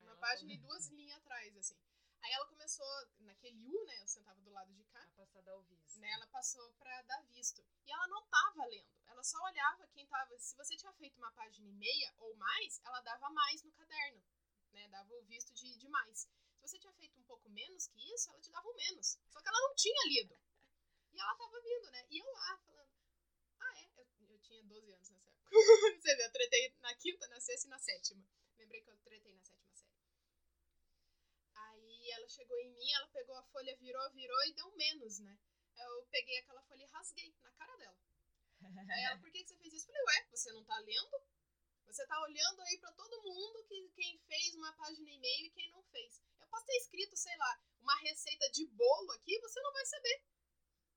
[0.00, 1.80] Uma página e duas linhas atrás, assim.
[2.22, 2.86] Aí ela começou,
[3.20, 4.00] naquele U, né?
[4.00, 5.02] Eu sentava do lado de cá.
[5.02, 5.98] A passada ao visto.
[6.00, 7.64] né, ela passou pra dar visto.
[7.86, 8.90] E ela não tava lendo.
[9.06, 10.38] Ela só olhava quem tava.
[10.38, 14.22] Se você tinha feito uma página e meia ou mais, ela dava mais no caderno.
[14.72, 14.88] Né?
[14.88, 16.20] Dava o visto de, de mais.
[16.20, 19.18] Se você tinha feito um pouco menos que isso, ela te dava um menos.
[19.28, 20.38] Só que ela não tinha lido.
[21.12, 22.06] E ela tava vindo, né?
[22.10, 22.90] E eu lá, falando.
[23.60, 23.90] Ah, é?
[23.96, 25.50] Eu, eu tinha 12 anos nessa época.
[26.00, 28.24] você vê, eu tretei na quinta, na sexta e na sétima.
[28.58, 29.92] Lembrei que eu tretei na sétima série.
[31.54, 35.38] Aí ela chegou em mim, ela pegou a folha, virou, virou e deu menos, né?
[35.76, 37.98] Eu peguei aquela folha e rasguei na cara dela.
[38.62, 39.90] Aí ela, por que, que você fez isso?
[39.90, 41.22] Eu falei, ué, você não tá lendo?
[42.22, 45.68] Você olhando aí pra todo mundo que quem fez uma página e meio e quem
[45.70, 46.22] não fez.
[46.38, 50.22] Eu posso ter escrito, sei lá, uma receita de bolo aqui, você não vai saber.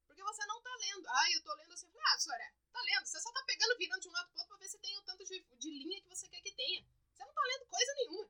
[0.06, 1.08] Porque você não tá lendo.
[1.08, 1.88] Ah, eu tô lendo assim.
[1.88, 3.06] Eu falei, ah, senhora, tá lendo.
[3.08, 5.02] Você só tá pegando, virando de um lado pro outro pra ver se tem o
[5.02, 6.86] tanto de, de linha que você quer que tenha.
[7.12, 8.30] Você não tá lendo coisa nenhuma.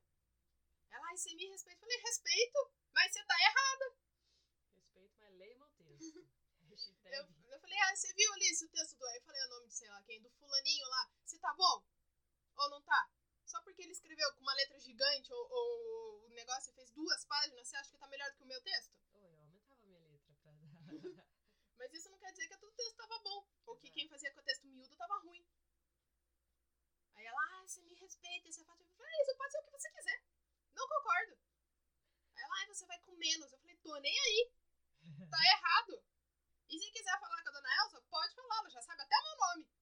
[0.92, 1.78] Ela, ai, você me respeita.
[1.78, 3.98] Eu falei, respeito, mas você tá errado.
[4.74, 6.26] Respeito, mas leia meu texto.
[7.06, 9.06] Eu, eu falei, ah, você viu ali esse texto do.
[9.06, 11.10] Aí eu falei o nome de sei lá quem, do fulaninho lá.
[11.24, 11.84] Se tá bom?
[12.58, 13.10] Ou não tá?
[13.46, 17.68] Só porque ele escreveu com uma letra gigante ou, ou o negócio fez duas páginas,
[17.68, 18.94] você acha que tá melhor do que o meu texto?
[19.14, 20.66] Ô, eu aumentava a minha letra pra dar.
[21.78, 23.48] Mas isso não quer dizer que o texto tava bom.
[23.66, 25.46] Ou que quem fazia com o texto miúdo tava ruim.
[27.16, 28.82] Aí ela, ah, você me respeita, isso é fato.
[28.82, 30.24] Eu falei, ah, isso pode ser o que você quiser.
[30.74, 31.38] Não concordo.
[32.36, 33.52] Aí ela, ah, você vai com menos.
[33.52, 34.52] Eu falei, tô nem aí.
[35.30, 36.04] Tá errado.
[36.70, 39.38] E se quiser falar com a dona Elsa, pode falar, ela já sabe até meu
[39.38, 39.75] nome.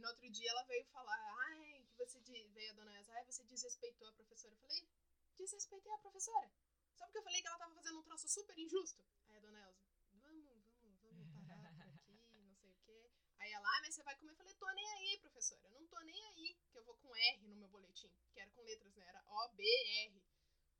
[0.00, 1.14] Aí no outro dia ela veio falar,
[1.50, 4.54] ai, que você de- veio a dona Elsa, ai, você desrespeitou a professora.
[4.54, 4.88] Eu falei,
[5.36, 6.50] desrespeitei a professora.
[6.96, 9.04] Só porque eu falei que ela tava fazendo um troço super injusto.
[9.28, 9.84] Aí a dona Elsa,
[10.22, 13.10] vamos, vamos, vamos parar por aqui, não sei o quê.
[13.40, 14.30] Aí ela, ah, mas você vai comer?
[14.32, 15.68] Eu falei, tô nem aí, professora.
[15.74, 18.10] Eu não tô nem aí, que eu vou com R no meu boletim.
[18.32, 19.06] Que era com letras, né?
[19.06, 19.62] Era O, B,
[20.06, 20.22] R.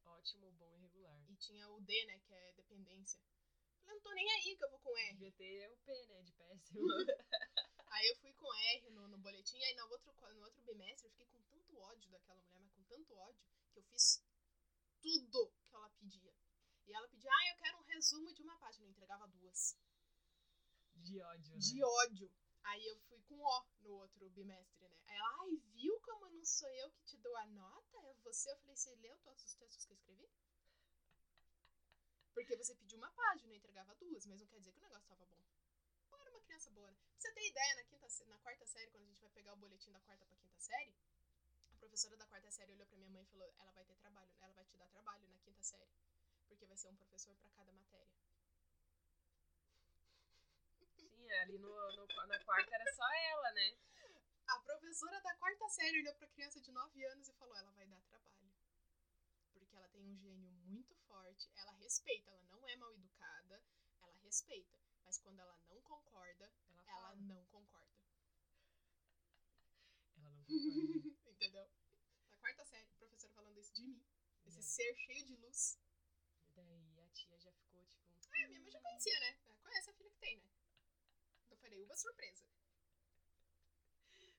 [0.07, 1.23] Ótimo, bom e regular.
[1.29, 2.19] E tinha o D, né?
[2.21, 3.21] Que é dependência.
[3.21, 5.13] Eu falei, não tô nem aí que eu vou com R.
[5.13, 6.23] Devia ter o P, né?
[6.23, 6.81] De péssimo.
[8.01, 11.11] Aí eu fui com R no, no boletim, aí no outro, no outro bimestre eu
[11.11, 14.25] fiquei com tanto ódio daquela mulher, mas com tanto ódio, que eu fiz
[15.03, 16.35] tudo que ela pedia.
[16.87, 18.87] E ela pedia, ah, eu quero um resumo de uma página.
[18.87, 19.77] Eu entregava duas.
[20.95, 21.59] De ódio, né?
[21.59, 22.33] De ódio.
[22.63, 24.99] Aí eu fui com O no outro bimestre, né?
[25.07, 27.99] Aí ela, ai, viu como não sou eu que te dou a nota?
[27.99, 28.51] É você?
[28.51, 30.31] Eu falei, você leu todos os textos que eu escrevi?
[32.33, 35.07] Porque você pediu uma página, eu entregava duas, mas não quer dizer que o negócio
[35.07, 35.60] tava bom.
[36.21, 36.97] Eu era uma criança boa, né?
[36.97, 39.57] Pra você ter ideia, na, quinta, na quarta série, quando a gente vai pegar o
[39.57, 40.95] boletim da quarta pra quinta série,
[41.73, 44.31] a professora da quarta série olhou pra minha mãe e falou: ela vai ter trabalho,
[44.41, 45.91] ela vai te dar trabalho na quinta série.
[46.49, 48.09] Porque vai ser um professor pra cada matéria.
[50.97, 53.77] Sim, ali no, no- na quarta era só ela, né?
[54.49, 57.87] A professora da quarta série olhou pra criança de 9 anos e falou: ela vai
[57.87, 58.51] dar trabalho.
[59.53, 63.63] Porque ela tem um gênio muito forte, ela respeita, ela não é mal educada,
[64.23, 64.79] respeita.
[65.05, 66.51] Mas quando ela não concorda,
[66.87, 67.91] Ela ela não concorda.
[70.17, 70.49] Ela não concorda.
[71.31, 71.69] Entendeu?
[72.31, 74.01] Na quarta série, a professora falando isso de mim.
[74.45, 74.63] Esse Yeah.
[74.63, 75.79] ser cheio de luz.
[76.55, 78.11] Daí a tia já ficou tipo.
[78.33, 79.39] Ah, minha mãe já conhecia, né?
[79.47, 80.51] Ela Conhece a filha que tem, né?
[81.51, 82.45] Eu falei, uma surpresa.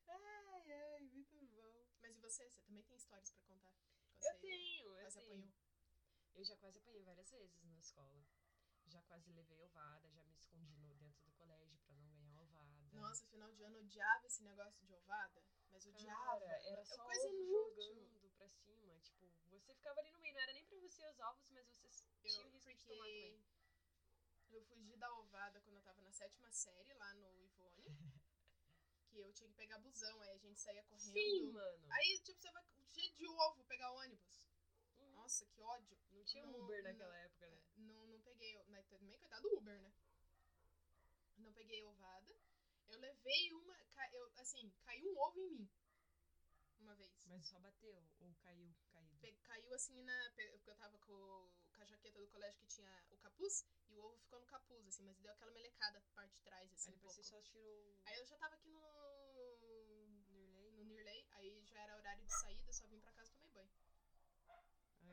[0.08, 1.86] Ai, ai, muito bom.
[2.02, 2.50] Mas e você?
[2.50, 3.74] Você também tem histórias pra contar?
[4.22, 5.34] Eu tenho, eu quase tenho.
[5.34, 5.52] apanhou.
[6.36, 8.24] Eu já quase apanhei várias vezes na escola.
[8.92, 12.90] Já quase levei ovada, já me escondi no, dentro do colégio pra não ganhar ovada.
[12.92, 15.42] Nossa, final de ano eu odiava esse negócio de ovada.
[15.72, 16.40] Mas eu odiava.
[16.42, 17.94] Cara, era É só coisa ovo inútil.
[17.96, 19.00] jogando pra cima.
[19.00, 21.88] Tipo, você ficava ali no meio, não era nem pra você os ovos, mas você
[21.88, 23.46] s- tinha o Eu, risco de tomar também.
[24.52, 27.86] eu fugi da ovada quando eu tava na sétima série, lá no Ivone.
[29.10, 31.14] que eu tinha que pegar busão, aí a gente saía correndo.
[31.14, 31.86] Sim, mano.
[31.92, 34.42] Aí, tipo, você vai cheio de ovo pegar ônibus.
[34.98, 35.12] Uhum.
[35.14, 35.98] Nossa, que ódio.
[36.12, 37.62] Não tinha não- Uber não- naquela época, né?
[37.78, 38.11] Não, não
[38.42, 39.94] peguei, mas também coitado do Uber, né?
[41.38, 42.36] Não peguei ovada.
[42.90, 43.76] Eu levei uma,
[44.14, 45.70] eu, assim, caiu um ovo em mim.
[46.80, 47.24] Uma vez.
[47.28, 49.20] Mas só bateu ou caiu caído.
[49.22, 50.32] Pe- Caiu assim na.
[50.32, 54.04] Porque eu tava com, com a jaqueta do colégio que tinha o capuz e o
[54.04, 56.98] ovo ficou no capuz, assim, mas deu aquela melecada parte de trás, assim, Aí um
[56.98, 57.24] depois pouco.
[57.24, 58.80] você só tirou Aí eu já tava aqui no.
[60.32, 60.72] Nirley.
[60.72, 63.32] no Nirley, aí já era horário de saída, só vim pra casa.
[63.36, 63.41] Ai,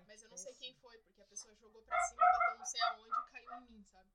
[0.08, 2.64] Mas eu não sei quem péssimo, foi, porque a pessoa jogou pra cima, bateu não
[2.64, 4.10] sei aonde e caiu em mim, sabe?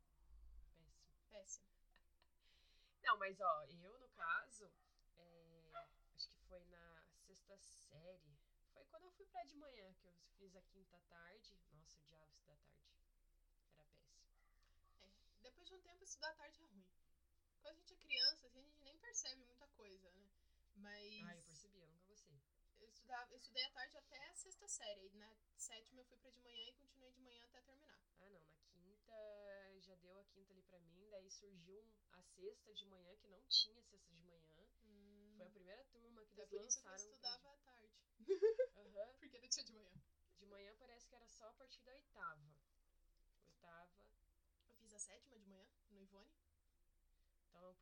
[1.29, 1.29] Péssimo.
[1.29, 1.67] Péssimo.
[3.03, 4.71] Não, mas ó, eu no caso,
[5.17, 5.71] é,
[6.15, 8.33] acho que foi na sexta série.
[8.73, 11.59] Foi quando eu fui pra de manhã, que eu fiz a quinta tarde.
[11.73, 12.97] Nossa, eu odiava estudar tarde.
[13.75, 14.31] Era péssimo.
[14.99, 16.83] É, depois de um tempo, estudar à tarde é ruim.
[17.61, 20.27] Quando a gente é criança, assim, a gente nem percebe muita coisa, né?
[20.77, 21.23] Mas.
[21.27, 22.39] Ah, eu percebi, eu nunca gostei.
[22.83, 25.07] Eu, estudava, eu estudei à tarde até a sexta série.
[25.07, 27.97] E na sétima eu fui pra de manhã e continuei de manhã até terminar.
[28.19, 29.13] Ah, não, na quinta
[29.79, 33.41] já deu a quinta ali pra mim, daí surgiu a sexta de manhã, que não
[33.43, 34.43] tinha sexta de manhã.
[35.37, 37.93] Foi a primeira turma que eles por isso que eu estudava à tarde.
[38.75, 39.13] Aham.
[39.19, 39.93] Porque não tinha de manhã.
[40.37, 42.53] De manhã parece que era só a partir da oitava.
[43.39, 44.11] Oitava,
[44.67, 46.42] Eu fiz a sétima de manhã, no Ivone.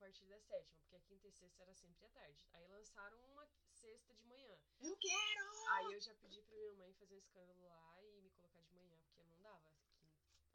[0.01, 2.43] A partir da sétima, porque a quinta e sexta era sempre à tarde.
[2.53, 4.57] Aí lançaram uma sexta de manhã.
[4.79, 5.45] Eu quero!
[5.73, 8.73] Aí eu já pedi pra minha mãe fazer um escândalo lá e me colocar de
[8.73, 9.63] manhã, porque não dava.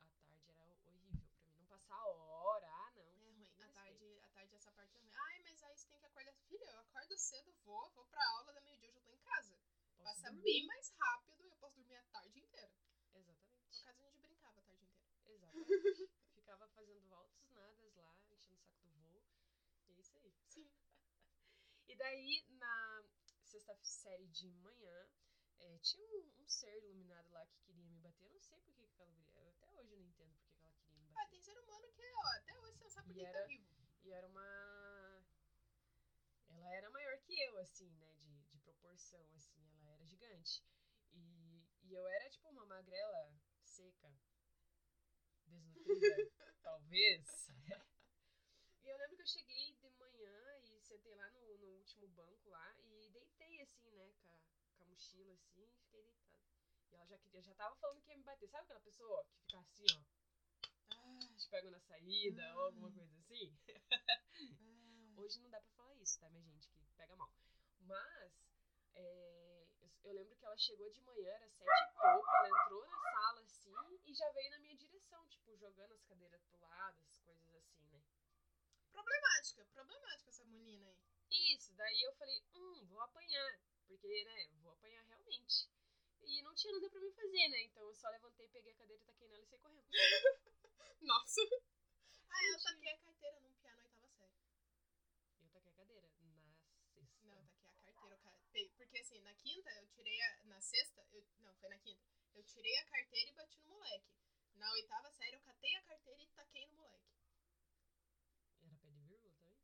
[0.00, 1.12] À tarde era horrível pra mim.
[1.60, 3.02] Não passar a hora, ah, não.
[3.04, 3.46] É ruim.
[3.60, 3.72] À respeita.
[3.72, 5.12] tarde, à tarde essa parte é ruim.
[5.14, 6.34] Ai, mas aí você tem que acordar.
[6.48, 9.56] Filha, eu acordo cedo, vou, vou pra aula da meio-dia, eu já tô em casa.
[9.96, 10.42] Posso Passa dormir.
[10.42, 12.72] bem mais rápido e eu posso dormir a tarde inteira.
[13.12, 13.82] No Exatamente.
[13.84, 15.06] caso, a gente brincava a tarde inteira.
[15.24, 16.10] Exatamente.
[16.34, 19.24] Ficava fazendo altos nadas lá, enchendo o saco do voo.
[19.88, 20.32] E é isso aí.
[20.48, 20.70] Sim.
[21.85, 23.04] E daí, na
[23.44, 25.08] sexta série de manhã,
[25.58, 28.26] eh, tinha um, um ser iluminado lá que queria me bater.
[28.26, 29.40] Eu não sei por que, que aquela guria.
[29.40, 31.30] Eu até hoje não entendo por que, que ela queria me Ah, bater.
[31.30, 33.66] tem ser humano que, ó, até hoje você não sabe por que tá vivo.
[34.04, 35.24] E era uma.
[36.48, 38.12] Ela era maior que eu, assim, né?
[38.14, 39.60] De, de proporção, assim.
[39.80, 40.64] Ela era gigante.
[41.12, 43.32] E, e eu era, tipo, uma magrela
[43.64, 44.12] seca.
[45.46, 46.30] Desnutrida,
[46.62, 47.48] talvez.
[48.84, 52.50] E eu lembro que eu cheguei de manhã e sentei lá no, no último banco
[52.50, 54.12] lá e deitei, assim, né?
[54.22, 54.38] Com a,
[54.76, 56.44] com a mochila, assim, e fiquei deitada.
[56.90, 58.48] E ela já, queria, já tava falando que ia me bater.
[58.48, 60.02] Sabe aquela pessoa que fica assim, ó?
[60.90, 63.56] Ah, Te pega na saída ou alguma coisa assim?
[64.60, 65.20] ah.
[65.20, 66.68] Hoje não dá pra falar isso, tá, minha gente?
[66.68, 67.32] Que pega mal.
[67.80, 68.32] Mas,
[68.94, 72.86] é, eu, eu lembro que ela chegou de manhã, era sete e pouco, ela entrou
[72.86, 77.02] na sala, assim, e já veio na minha direção, tipo, jogando as cadeiras pro lado,
[77.08, 78.02] as coisas assim, né?
[78.92, 81.15] Problemática, problemática essa menina aí.
[81.30, 85.68] Isso, daí eu falei, hum, vou apanhar, porque, né, vou apanhar realmente.
[86.22, 87.62] E não tinha nada pra mim fazer, né?
[87.64, 89.86] Então eu só levantei, peguei a cadeira, taquei nela e saí correndo.
[91.02, 91.40] Nossa.
[92.30, 94.34] Ah, eu taquei a carteira num piano oitava série.
[95.40, 97.24] Eu taquei a cadeira na sexta.
[97.24, 98.18] Não, eu taquei a carteira.
[98.18, 100.44] ca- Porque assim, na quinta eu tirei a.
[100.46, 102.02] Na sexta, eu, não, foi na quinta.
[102.34, 104.10] Eu tirei a carteira e bati no moleque.
[104.56, 107.06] Na oitava série, eu catei a carteira e taquei no moleque.
[108.62, 109.56] Era pé de vírgula também?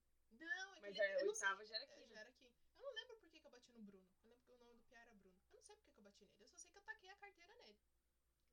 [0.44, 2.20] Não, é Mas ele, a eu não sei, oitava já era é, aqui, já né?
[2.20, 2.52] era aqui.
[2.76, 4.06] Eu não lembro por que, que eu bati no Bruno.
[4.24, 5.36] Eu lembro que o nome do Pia era Bruno.
[5.52, 6.42] Eu não sei por que, que eu bati nele.
[6.42, 7.78] Eu só sei que eu taquei a carteira nele.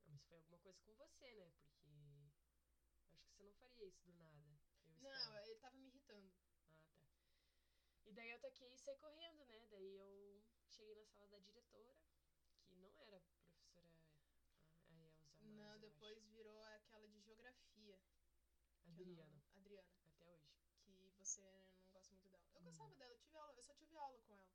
[0.03, 1.51] Ah, mas foi alguma coisa com você, né?
[1.57, 1.89] Porque.
[3.13, 4.37] Acho que você não faria isso do nada.
[4.85, 5.45] Eu Não, espero.
[5.47, 6.31] ele tava me irritando.
[6.67, 7.09] Ah, tá.
[8.05, 9.67] E daí eu taquei e saí correndo, né?
[9.71, 11.95] Daí eu cheguei na sala da diretora,
[12.67, 17.99] que não era a professora a, Elza mais, não, depois virou aquela de geografia.
[18.85, 19.89] não- Adriana, Adriana.
[20.07, 20.49] até hoje.
[20.85, 21.41] que você
[22.09, 22.55] não gosta muito dela.
[22.55, 22.65] Eu Uhum.
[22.67, 24.49] gostava dela, eu tive aula, eu só tive aula com ela.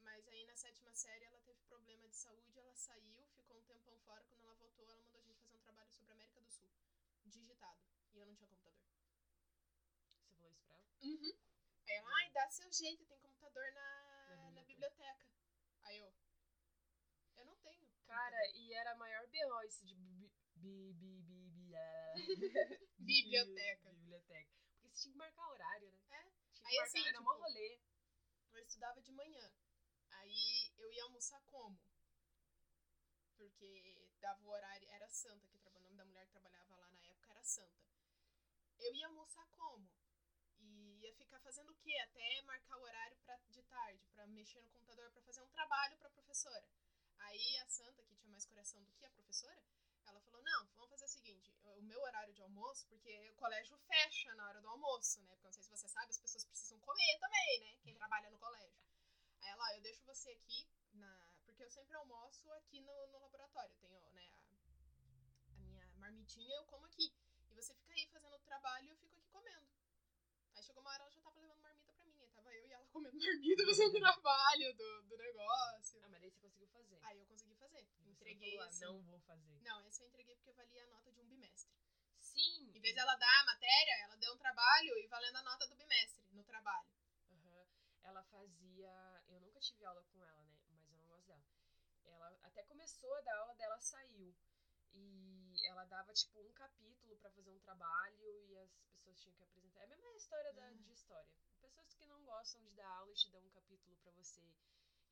[0.00, 3.96] Mas aí na sétima série ela teve problema de saúde, ela saiu, ficou um tempão
[4.00, 4.24] fora.
[4.24, 6.68] Quando ela voltou, ela mandou a gente fazer um trabalho sobre a América do Sul,
[7.24, 7.80] digitado.
[8.12, 8.82] E eu não tinha computador.
[10.18, 10.88] Você falou isso pra ela?
[11.02, 11.32] Uhum.
[11.88, 14.64] Aí ela, ai, dá seu jeito, tem computador na, Na na, biblioteca.
[14.64, 15.26] biblioteca.
[15.82, 16.12] Aí eu,
[17.36, 17.86] eu não tenho.
[18.06, 18.60] Cara, computador.
[18.60, 19.62] e era a maior B.O.
[19.62, 22.14] isso de bi, bi, bi, bi, bi, ah,
[22.98, 23.90] Biblioteca.
[23.92, 24.50] Biblioteca.
[24.80, 26.01] Porque você tinha que marcar horário, né?
[26.72, 27.78] Aí, assim, era tipo, mó rolê.
[28.54, 29.52] eu estudava de manhã.
[30.08, 31.78] Aí eu ia almoçar como?
[33.36, 37.04] Porque dava o horário, era Santa, que o nome da mulher que trabalhava lá na
[37.04, 37.78] época era Santa.
[38.78, 39.86] Eu ia almoçar como?
[40.60, 41.94] E ia ficar fazendo o quê?
[42.04, 45.98] Até marcar o horário pra, de tarde, pra mexer no computador, pra fazer um trabalho
[45.98, 46.66] pra professora.
[47.18, 49.62] Aí a Santa, que tinha mais coração do que a professora,
[50.06, 53.76] ela falou: Não, vamos fazer o seguinte: o meu horário de almoço, porque o colégio
[53.78, 55.32] fecha na hora do almoço, né?
[55.34, 57.76] Porque não sei se você sabe, as pessoas precisam comer também, né?
[57.82, 58.80] Quem trabalha no colégio.
[59.40, 61.10] Aí ela, ó, eu deixo você aqui, na...
[61.46, 63.72] porque eu sempre almoço aqui no, no laboratório.
[63.72, 67.10] Eu tenho, né, a, a minha marmitinha, eu como aqui.
[67.50, 69.66] E você fica aí fazendo o trabalho e eu fico aqui comendo.
[70.54, 72.14] Aí chegou uma hora, ela já tava levando marmita pra mim.
[72.20, 76.02] Aí tava eu e ela comendo marmita, fazendo o trabalho do, do negócio.
[76.04, 76.98] Ah, mas daí você conseguiu fazer.
[77.04, 77.80] Aí eu consegui fazer.
[77.80, 78.84] E você não Entreguei falou, ah, assim.
[78.84, 79.60] não vou fazer.
[79.62, 81.72] Não, esse eu entreguei porque valia a nota de um bimestre.
[82.20, 82.70] Sim.
[82.74, 85.74] Em vez dela dar a matéria, ela deu um trabalho e valendo a nota do
[85.76, 86.88] bimestre no trabalho.
[87.30, 87.66] Aham.
[88.02, 89.21] Ela fazia.
[89.62, 90.58] Tive aula com ela, né?
[90.70, 91.44] Mas eu não gosto dela.
[92.04, 94.34] Ela até começou a dar aula dela, saiu.
[94.92, 99.44] E ela dava, tipo, um capítulo pra fazer um trabalho e as pessoas tinham que
[99.44, 99.80] apresentar.
[99.82, 100.72] É a mesma história da, Ah.
[100.74, 101.30] de história.
[101.30, 104.42] O professores que não gostam de dar aula e te dão um capítulo para você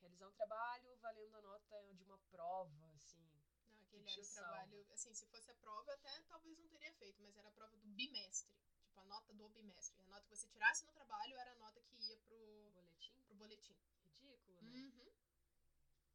[0.00, 3.22] realizar um trabalho valendo a nota de uma prova, assim.
[3.68, 4.86] Não, aquele era o trabalho.
[4.92, 7.86] Assim, se fosse a prova, até talvez não teria feito, mas era a prova do
[7.88, 8.50] bimestre.
[8.90, 10.00] Tipo, a nota do bimestre.
[10.02, 13.14] A nota que você tirasse no trabalho era a nota que ia pro boletim.
[13.24, 13.76] Pro boletim.
[14.04, 14.70] Ridículo, né?
[14.72, 15.12] Uhum.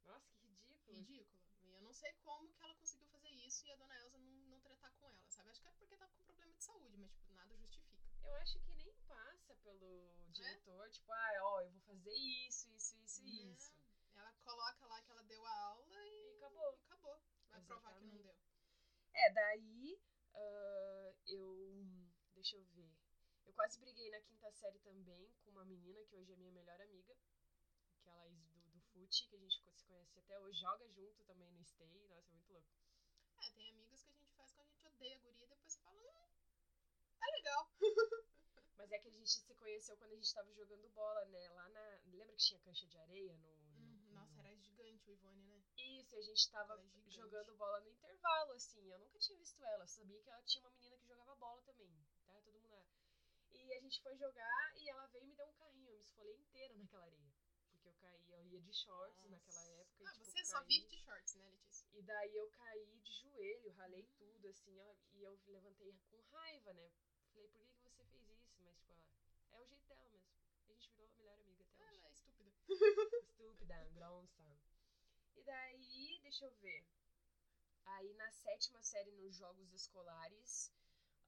[0.04, 0.98] Nossa, que ridículo.
[0.98, 1.40] Ridículo.
[1.62, 4.30] E eu não sei como que ela conseguiu fazer isso e a dona Elsa não,
[4.48, 5.48] não tratar com ela, sabe?
[5.48, 7.96] Acho que era porque tava com problema de saúde, mas, tipo, nada justifica.
[8.22, 10.90] Eu acho que nem passa pelo diretor, é?
[10.90, 13.72] tipo, ah, ó, eu vou fazer isso, isso, isso e isso.
[14.14, 16.74] Ela coloca lá que ela deu a aula e, e acabou.
[16.74, 17.20] E acabou.
[17.48, 17.66] Vai Exatamente.
[17.66, 18.36] provar que não deu.
[19.14, 19.98] É, daí
[20.34, 21.95] uh, eu.
[22.46, 22.94] Deixa eu ver.
[23.44, 26.80] Eu quase briguei na quinta série também com uma menina que hoje é minha melhor
[26.80, 27.12] amiga
[27.98, 30.88] que é a Laís do, do FUT, que a gente se conhece até hoje, joga
[30.90, 32.06] junto também no Stay.
[32.08, 32.68] Nossa, é muito louco.
[33.42, 35.72] É, tem amigos que a gente faz quando a gente odeia a guria e depois
[35.72, 36.30] você fala, hum,
[37.20, 37.68] é legal.
[38.78, 41.48] Mas é que a gente se conheceu quando a gente tava jogando bola, né?
[41.48, 41.98] Lá na.
[42.12, 43.48] Lembra que tinha cancha de areia no.
[43.48, 44.46] Uhum, nossa, no...
[44.46, 45.64] era gigante o Ivone, né?
[45.76, 48.88] Isso, e a gente tava jogando bola no intervalo, assim.
[48.88, 49.84] Eu nunca tinha visto ela.
[49.88, 51.90] Sabia que ela tinha uma menina que jogava bola também,
[52.26, 52.40] tá?
[52.40, 52.86] Todo mundo lá.
[53.52, 55.88] E a gente foi jogar e ela veio e me deu um carrinho.
[55.88, 57.36] Eu me esfolei inteira naquela areia
[57.76, 59.36] porque eu caí, eu ia de shorts Nossa.
[59.36, 60.04] naquela época.
[60.04, 61.88] Ah, e, tipo, você caí, só vive de shorts, né, Letícia?
[61.92, 64.12] E daí eu caí de joelho, ralei hum.
[64.18, 66.90] tudo, assim, ó, e eu levantei com raiva, né?
[67.32, 68.62] Falei, por que, que você fez isso?
[68.62, 69.14] Mas, tipo, ela,
[69.52, 70.34] é o jeito dela mesmo.
[70.68, 71.98] A gente virou a melhor amiga até hoje.
[71.98, 72.52] Ela é estúpida.
[73.22, 74.58] estúpida, grossa.
[75.36, 76.86] E daí, deixa eu ver.
[77.84, 80.72] Aí na sétima série, nos jogos escolares,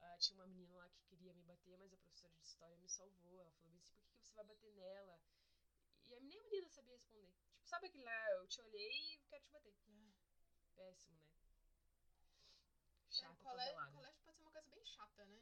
[0.00, 2.88] uh, tinha uma menina lá que queria me bater, mas a professora de história me
[2.88, 3.40] salvou.
[3.40, 5.20] Ela falou assim: por que, que você vai bater nela?
[6.08, 7.32] E nem a menina sabia responder.
[7.32, 9.74] Tipo, sabe aquele lá, eu te olhei e quero te bater.
[9.74, 10.12] É.
[10.74, 11.28] Péssimo, né?
[13.11, 15.40] Chato, é, colégio, colégio pode ser uma coisa bem chata, né?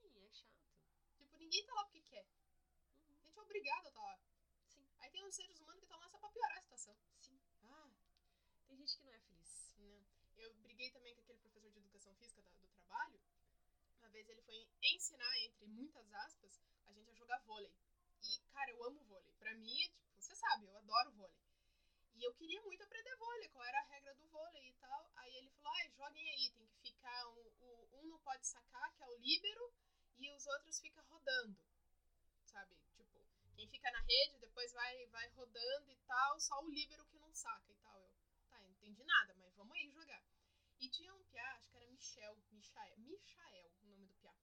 [0.00, 0.62] Sim, é chato.
[1.16, 2.26] Tipo, ninguém tá lá porque quer.
[3.08, 3.18] Uhum.
[3.18, 4.20] A gente é obrigado a estar tá lá.
[4.68, 4.86] Sim.
[5.00, 6.96] Aí tem uns seres humanos que estão lá só pra piorar a situação.
[7.20, 7.40] Sim.
[7.64, 7.90] Ah.
[8.66, 9.74] Tem gente que não é feliz.
[9.78, 10.06] Não.
[10.36, 13.20] Eu briguei também com aquele professor de educação física do, do trabalho.
[14.12, 17.72] Vez ele foi ensinar, entre muitas aspas, a gente a jogar vôlei.
[18.20, 19.32] E, cara, eu amo vôlei.
[19.38, 21.40] Pra mim, tipo, você sabe, eu adoro vôlei.
[22.14, 25.10] E eu queria muito aprender vôlei, qual era a regra do vôlei e tal.
[25.16, 29.02] Aí ele falou, ai, joguem aí, tem que ficar, um, um, não pode sacar, que
[29.02, 29.72] é o líbero,
[30.18, 31.58] e os outros ficam rodando,
[32.44, 32.76] sabe?
[32.96, 37.18] Tipo, quem fica na rede, depois vai, vai rodando e tal, só o líbero que
[37.18, 37.98] não saca e tal.
[37.98, 38.12] Eu,
[38.48, 40.22] tá, entendi nada, mas vamos aí jogar.
[40.78, 44.34] E tinha um piá, acho que era Michel, Michael, Michael, o nome do piá.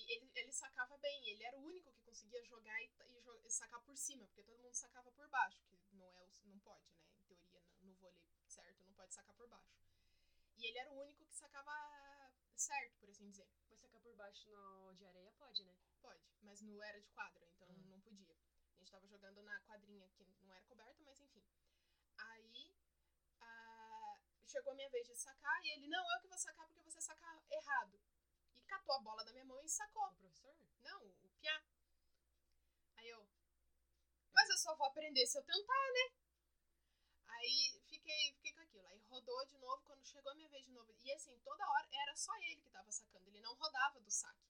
[0.00, 2.90] E ele, ele sacava bem, ele era o único que conseguia jogar e,
[3.44, 6.88] e, sacar por cima, porque todo mundo sacava por baixo, que não é não pode,
[6.90, 7.00] né?
[7.18, 9.76] Em teoria, no, no vôlei certo, não pode sacar por baixo.
[10.56, 11.72] E ele era o único que sacava
[12.56, 13.48] certo, por assim dizer.
[13.68, 15.74] Mas sacar por baixo no de areia pode, né?
[16.00, 17.88] Pode, mas não era de quadra, então uhum.
[17.88, 18.34] não podia.
[18.74, 21.44] A gente tava jogando na quadrinha, que não era coberta, mas enfim.
[22.18, 22.74] Aí
[23.40, 24.18] a...
[24.46, 27.00] chegou a minha vez de sacar e ele, não, eu que vou sacar porque você
[27.00, 28.00] saca errado.
[28.70, 30.06] Catou a bola da minha mão e sacou.
[30.06, 30.54] O professor?
[30.78, 31.60] Não, o Piá.
[32.94, 33.28] Aí eu.
[34.32, 36.14] Mas eu só vou aprender se eu tentar, né?
[37.26, 38.86] Aí fiquei, fiquei com aquilo.
[38.86, 40.94] Aí rodou de novo quando chegou a minha vez de novo.
[41.02, 43.26] E assim, toda hora era só ele que tava sacando.
[43.26, 44.48] Ele não rodava do saque.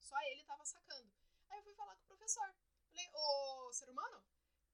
[0.00, 1.10] Só ele tava sacando.
[1.48, 2.54] Aí eu fui falar com o professor.
[2.90, 4.22] Falei, ô ser humano,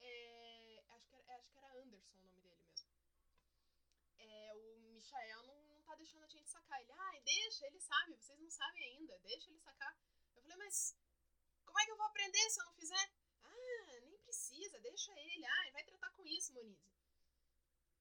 [0.00, 0.84] é...
[0.88, 2.92] acho, que era, acho que era Anderson o nome dele mesmo
[4.18, 5.61] é, o Michael não
[5.92, 6.80] tá deixando a gente sacar.
[6.80, 9.94] Ele, ai, ah, deixa, ele sabe, vocês não sabem ainda, deixa ele sacar.
[10.34, 10.96] Eu falei, mas
[11.66, 13.12] como é que eu vou aprender se eu não fizer?
[13.44, 15.44] Ah, nem precisa, deixa ele.
[15.44, 16.90] Ah, ele vai tratar com isso, Monize.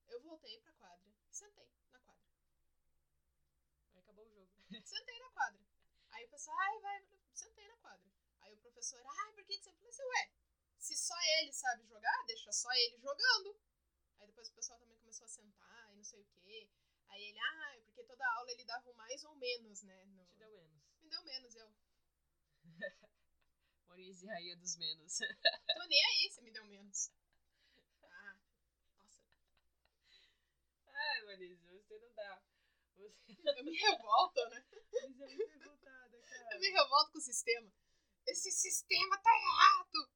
[0.08, 2.26] Eu voltei pra quadra, sentei na quadra.
[3.92, 4.52] Aí acabou o jogo.
[4.86, 5.62] Sentei na quadra.
[6.12, 8.12] Aí o pessoal, ai, vai, sentei na quadra.
[8.42, 9.70] Aí o professor, ai, por que, que você.
[9.70, 10.32] Eu falei assim, ué,
[10.78, 13.58] se só ele sabe jogar, deixa só ele jogando.
[14.20, 16.70] Aí depois o pessoal também começou a sentar e não sei o quê.
[17.12, 20.06] Aí ele, ah, é porque toda aula ele dava mais ou menos, né?
[20.06, 20.26] No...
[20.26, 20.82] Te deu menos.
[21.02, 21.74] Me deu menos, eu.
[23.88, 25.20] Maurício Rainha dos menos.
[25.78, 27.12] Tô nem aí, você me deu menos.
[28.04, 28.40] Ah,
[28.96, 29.24] nossa.
[30.88, 32.42] Ai, Maurício, você não dá.
[32.96, 33.14] Você...
[33.60, 34.66] Eu me revolto, né?
[34.72, 36.56] Você é muito revoltada, cara.
[36.56, 37.72] Eu me revolto com o sistema.
[38.26, 40.10] Esse sistema tá errado!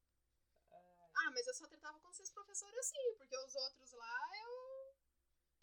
[1.17, 4.54] Ah, mas eu só tratava com esses professores assim, porque os outros lá eu.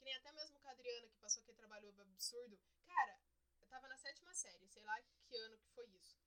[0.02, 2.58] Que nem até mesmo com a Adriana, que passou aqui trabalhou absurdo.
[2.84, 3.20] Cara,
[3.60, 6.18] eu tava na sétima série, sei lá que ano que foi isso.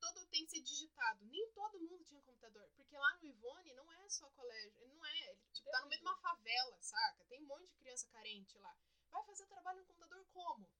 [0.00, 1.26] Todo tem que ser digitado.
[1.26, 2.66] Nem todo mundo tinha computador.
[2.74, 4.80] Porque lá no Ivone não é só colégio.
[4.80, 5.32] Ele não é.
[5.32, 7.26] Ele tipo, tá no meio de uma favela, saca?
[7.26, 8.74] Tem um monte de criança carente lá.
[9.10, 10.72] Vai fazer o trabalho no computador como?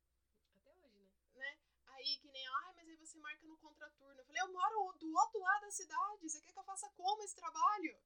[0.54, 1.10] Até hoje, né?
[1.34, 1.58] Né?
[1.98, 4.18] sair que nem, ai, mas aí você marca no contraturno.
[4.18, 7.22] Eu falei, eu moro do outro lado da cidade, você quer que eu faça como
[7.22, 8.00] esse trabalho?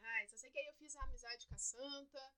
[0.00, 0.91] Ai, só sei que aí eu fiz
[1.32, 2.34] a amizade com a Santa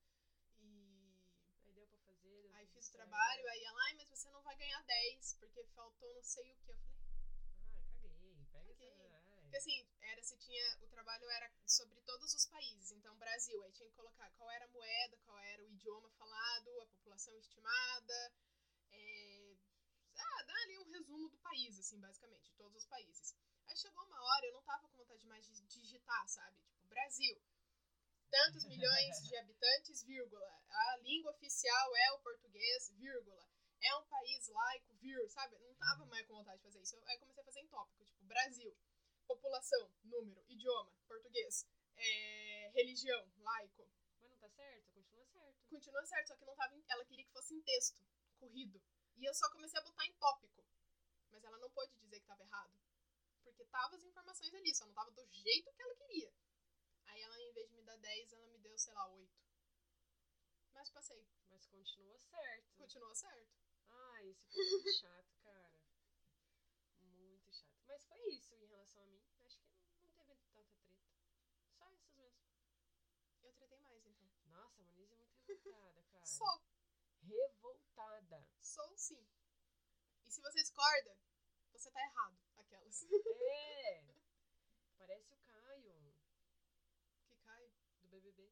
[0.61, 1.19] e.
[1.65, 2.43] Aí deu pra fazer.
[2.43, 2.97] Deu Aí fiz o certo.
[2.97, 6.57] trabalho, aí ela, ai, mas você não vai ganhar 10, porque faltou não sei o
[6.59, 6.71] que.
[6.71, 8.37] Eu falei, Ai, caguei.
[8.53, 8.89] Pega Caguei.
[8.89, 9.31] essa.
[9.35, 9.41] Ai.
[9.43, 10.79] Porque assim, era se tinha.
[10.83, 12.93] O trabalho era sobre todos os países.
[12.93, 16.81] Então, Brasil, aí tinha que colocar qual era a moeda, qual era o idioma falado,
[16.83, 18.33] a população estimada.
[18.93, 19.57] é,
[20.17, 23.35] Ah, dá ali um resumo do país, assim, basicamente, de todos os países.
[23.67, 26.57] Aí chegou uma hora, eu não tava com vontade mais de digitar, sabe?
[26.63, 27.43] Tipo, Brasil.
[28.37, 30.51] Tantos milhões de habitantes, vírgula.
[30.69, 33.49] A língua oficial é o português, vírgula.
[33.81, 35.59] É um país laico, vírgula, sabe?
[35.59, 36.97] Não tava mais com vontade de fazer isso.
[37.05, 38.75] Aí eu comecei a fazer em tópico, tipo, Brasil
[39.27, 41.67] população, número, idioma, português,
[41.97, 43.89] é, religião, laico.
[44.21, 44.93] Mas não tá certo?
[44.93, 45.67] Continua certo.
[45.69, 48.03] Continua certo, só que não tava em, ela queria que fosse em texto,
[48.39, 48.81] corrido.
[49.17, 50.65] E eu só comecei a botar em tópico.
[51.31, 52.73] Mas ela não pôde dizer que tava errado.
[53.43, 56.33] Porque tava as informações ali, só não tava do jeito que ela queria.
[57.07, 59.31] Aí ela, em vez de me dar 10, ela me deu, sei lá, 8.
[60.73, 61.27] Mas passei.
[61.49, 62.75] Mas continua certo.
[62.77, 63.55] Continuou certo.
[63.89, 65.81] Ai, povo é muito chato, cara.
[67.01, 67.81] Muito chato.
[67.87, 69.23] Mas foi isso em relação a mim.
[69.45, 70.75] Acho que não teve tanta treta.
[71.79, 72.43] Só essas mesmo.
[73.43, 74.29] Eu tretei mais, então.
[74.47, 76.27] Nossa, a Monize é muito revoltada, cara.
[76.27, 76.63] Sou.
[77.23, 78.47] Revoltada.
[78.61, 79.27] Sou sim.
[80.27, 81.17] E se você discorda,
[81.73, 82.37] você tá errado.
[82.57, 83.07] Aquelas.
[83.11, 84.05] É.
[84.99, 86.13] Parece o Caio,
[87.27, 87.71] Que Caio?
[88.01, 88.51] do BBB.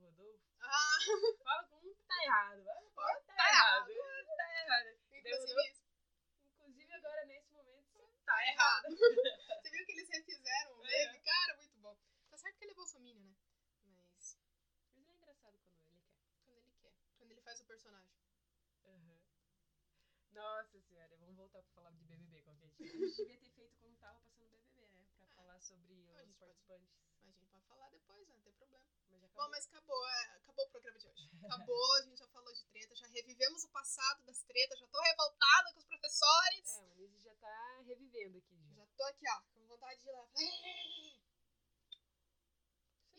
[0.00, 0.40] Lembra com o Rodolfo?
[0.60, 0.98] Ah,
[1.44, 2.64] Fala com um tá errado.
[2.94, 3.90] Fala, tá, Tá errado.
[3.90, 4.26] errado.
[4.36, 4.88] Tá errado.
[5.12, 5.80] inclusive.
[6.54, 8.84] Inclusive agora, nesse momento, você Tá errado.
[9.60, 11.18] Você viu que eles refizeram o É.
[11.20, 11.96] Cara, muito bom.
[12.30, 13.36] Tá certo que ele é bolsominion, né?
[13.84, 14.38] Mas
[14.94, 16.02] Mas ele é engraçado quando ele quer.
[16.44, 16.94] quando ele quer.
[17.18, 18.12] Quando ele faz o personagem.
[18.84, 19.20] Aham.
[20.32, 22.86] Nossa senhora, vamos voltar pra falar de BBB qualquer dia.
[22.86, 25.04] A gente devia ter feito quando tava passando BBB, né?
[25.18, 25.34] Pra Ah.
[25.34, 26.88] falar sobre A os gente pode-
[27.50, 28.34] pode falar depois, né?
[28.34, 28.84] Não tem problema.
[29.10, 29.30] Mas.
[29.32, 31.30] Bom, mas acabou, é, acabou o programa de hoje.
[31.44, 35.00] Acabou, a gente já falou de treta, já revivemos o passado das tretas, já tô
[35.00, 36.68] revoltada com os professores.
[36.68, 38.74] É, a Monize já tá revivendo aqui, já.
[38.74, 40.28] Já tô aqui, ó, com vontade de ir lá.
[40.36, 41.20] E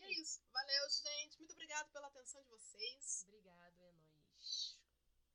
[0.02, 0.42] é isso.
[0.52, 1.38] Valeu, gente.
[1.38, 3.24] Muito obrigada pela atenção de vocês.
[3.28, 4.01] Obrigado, nóis.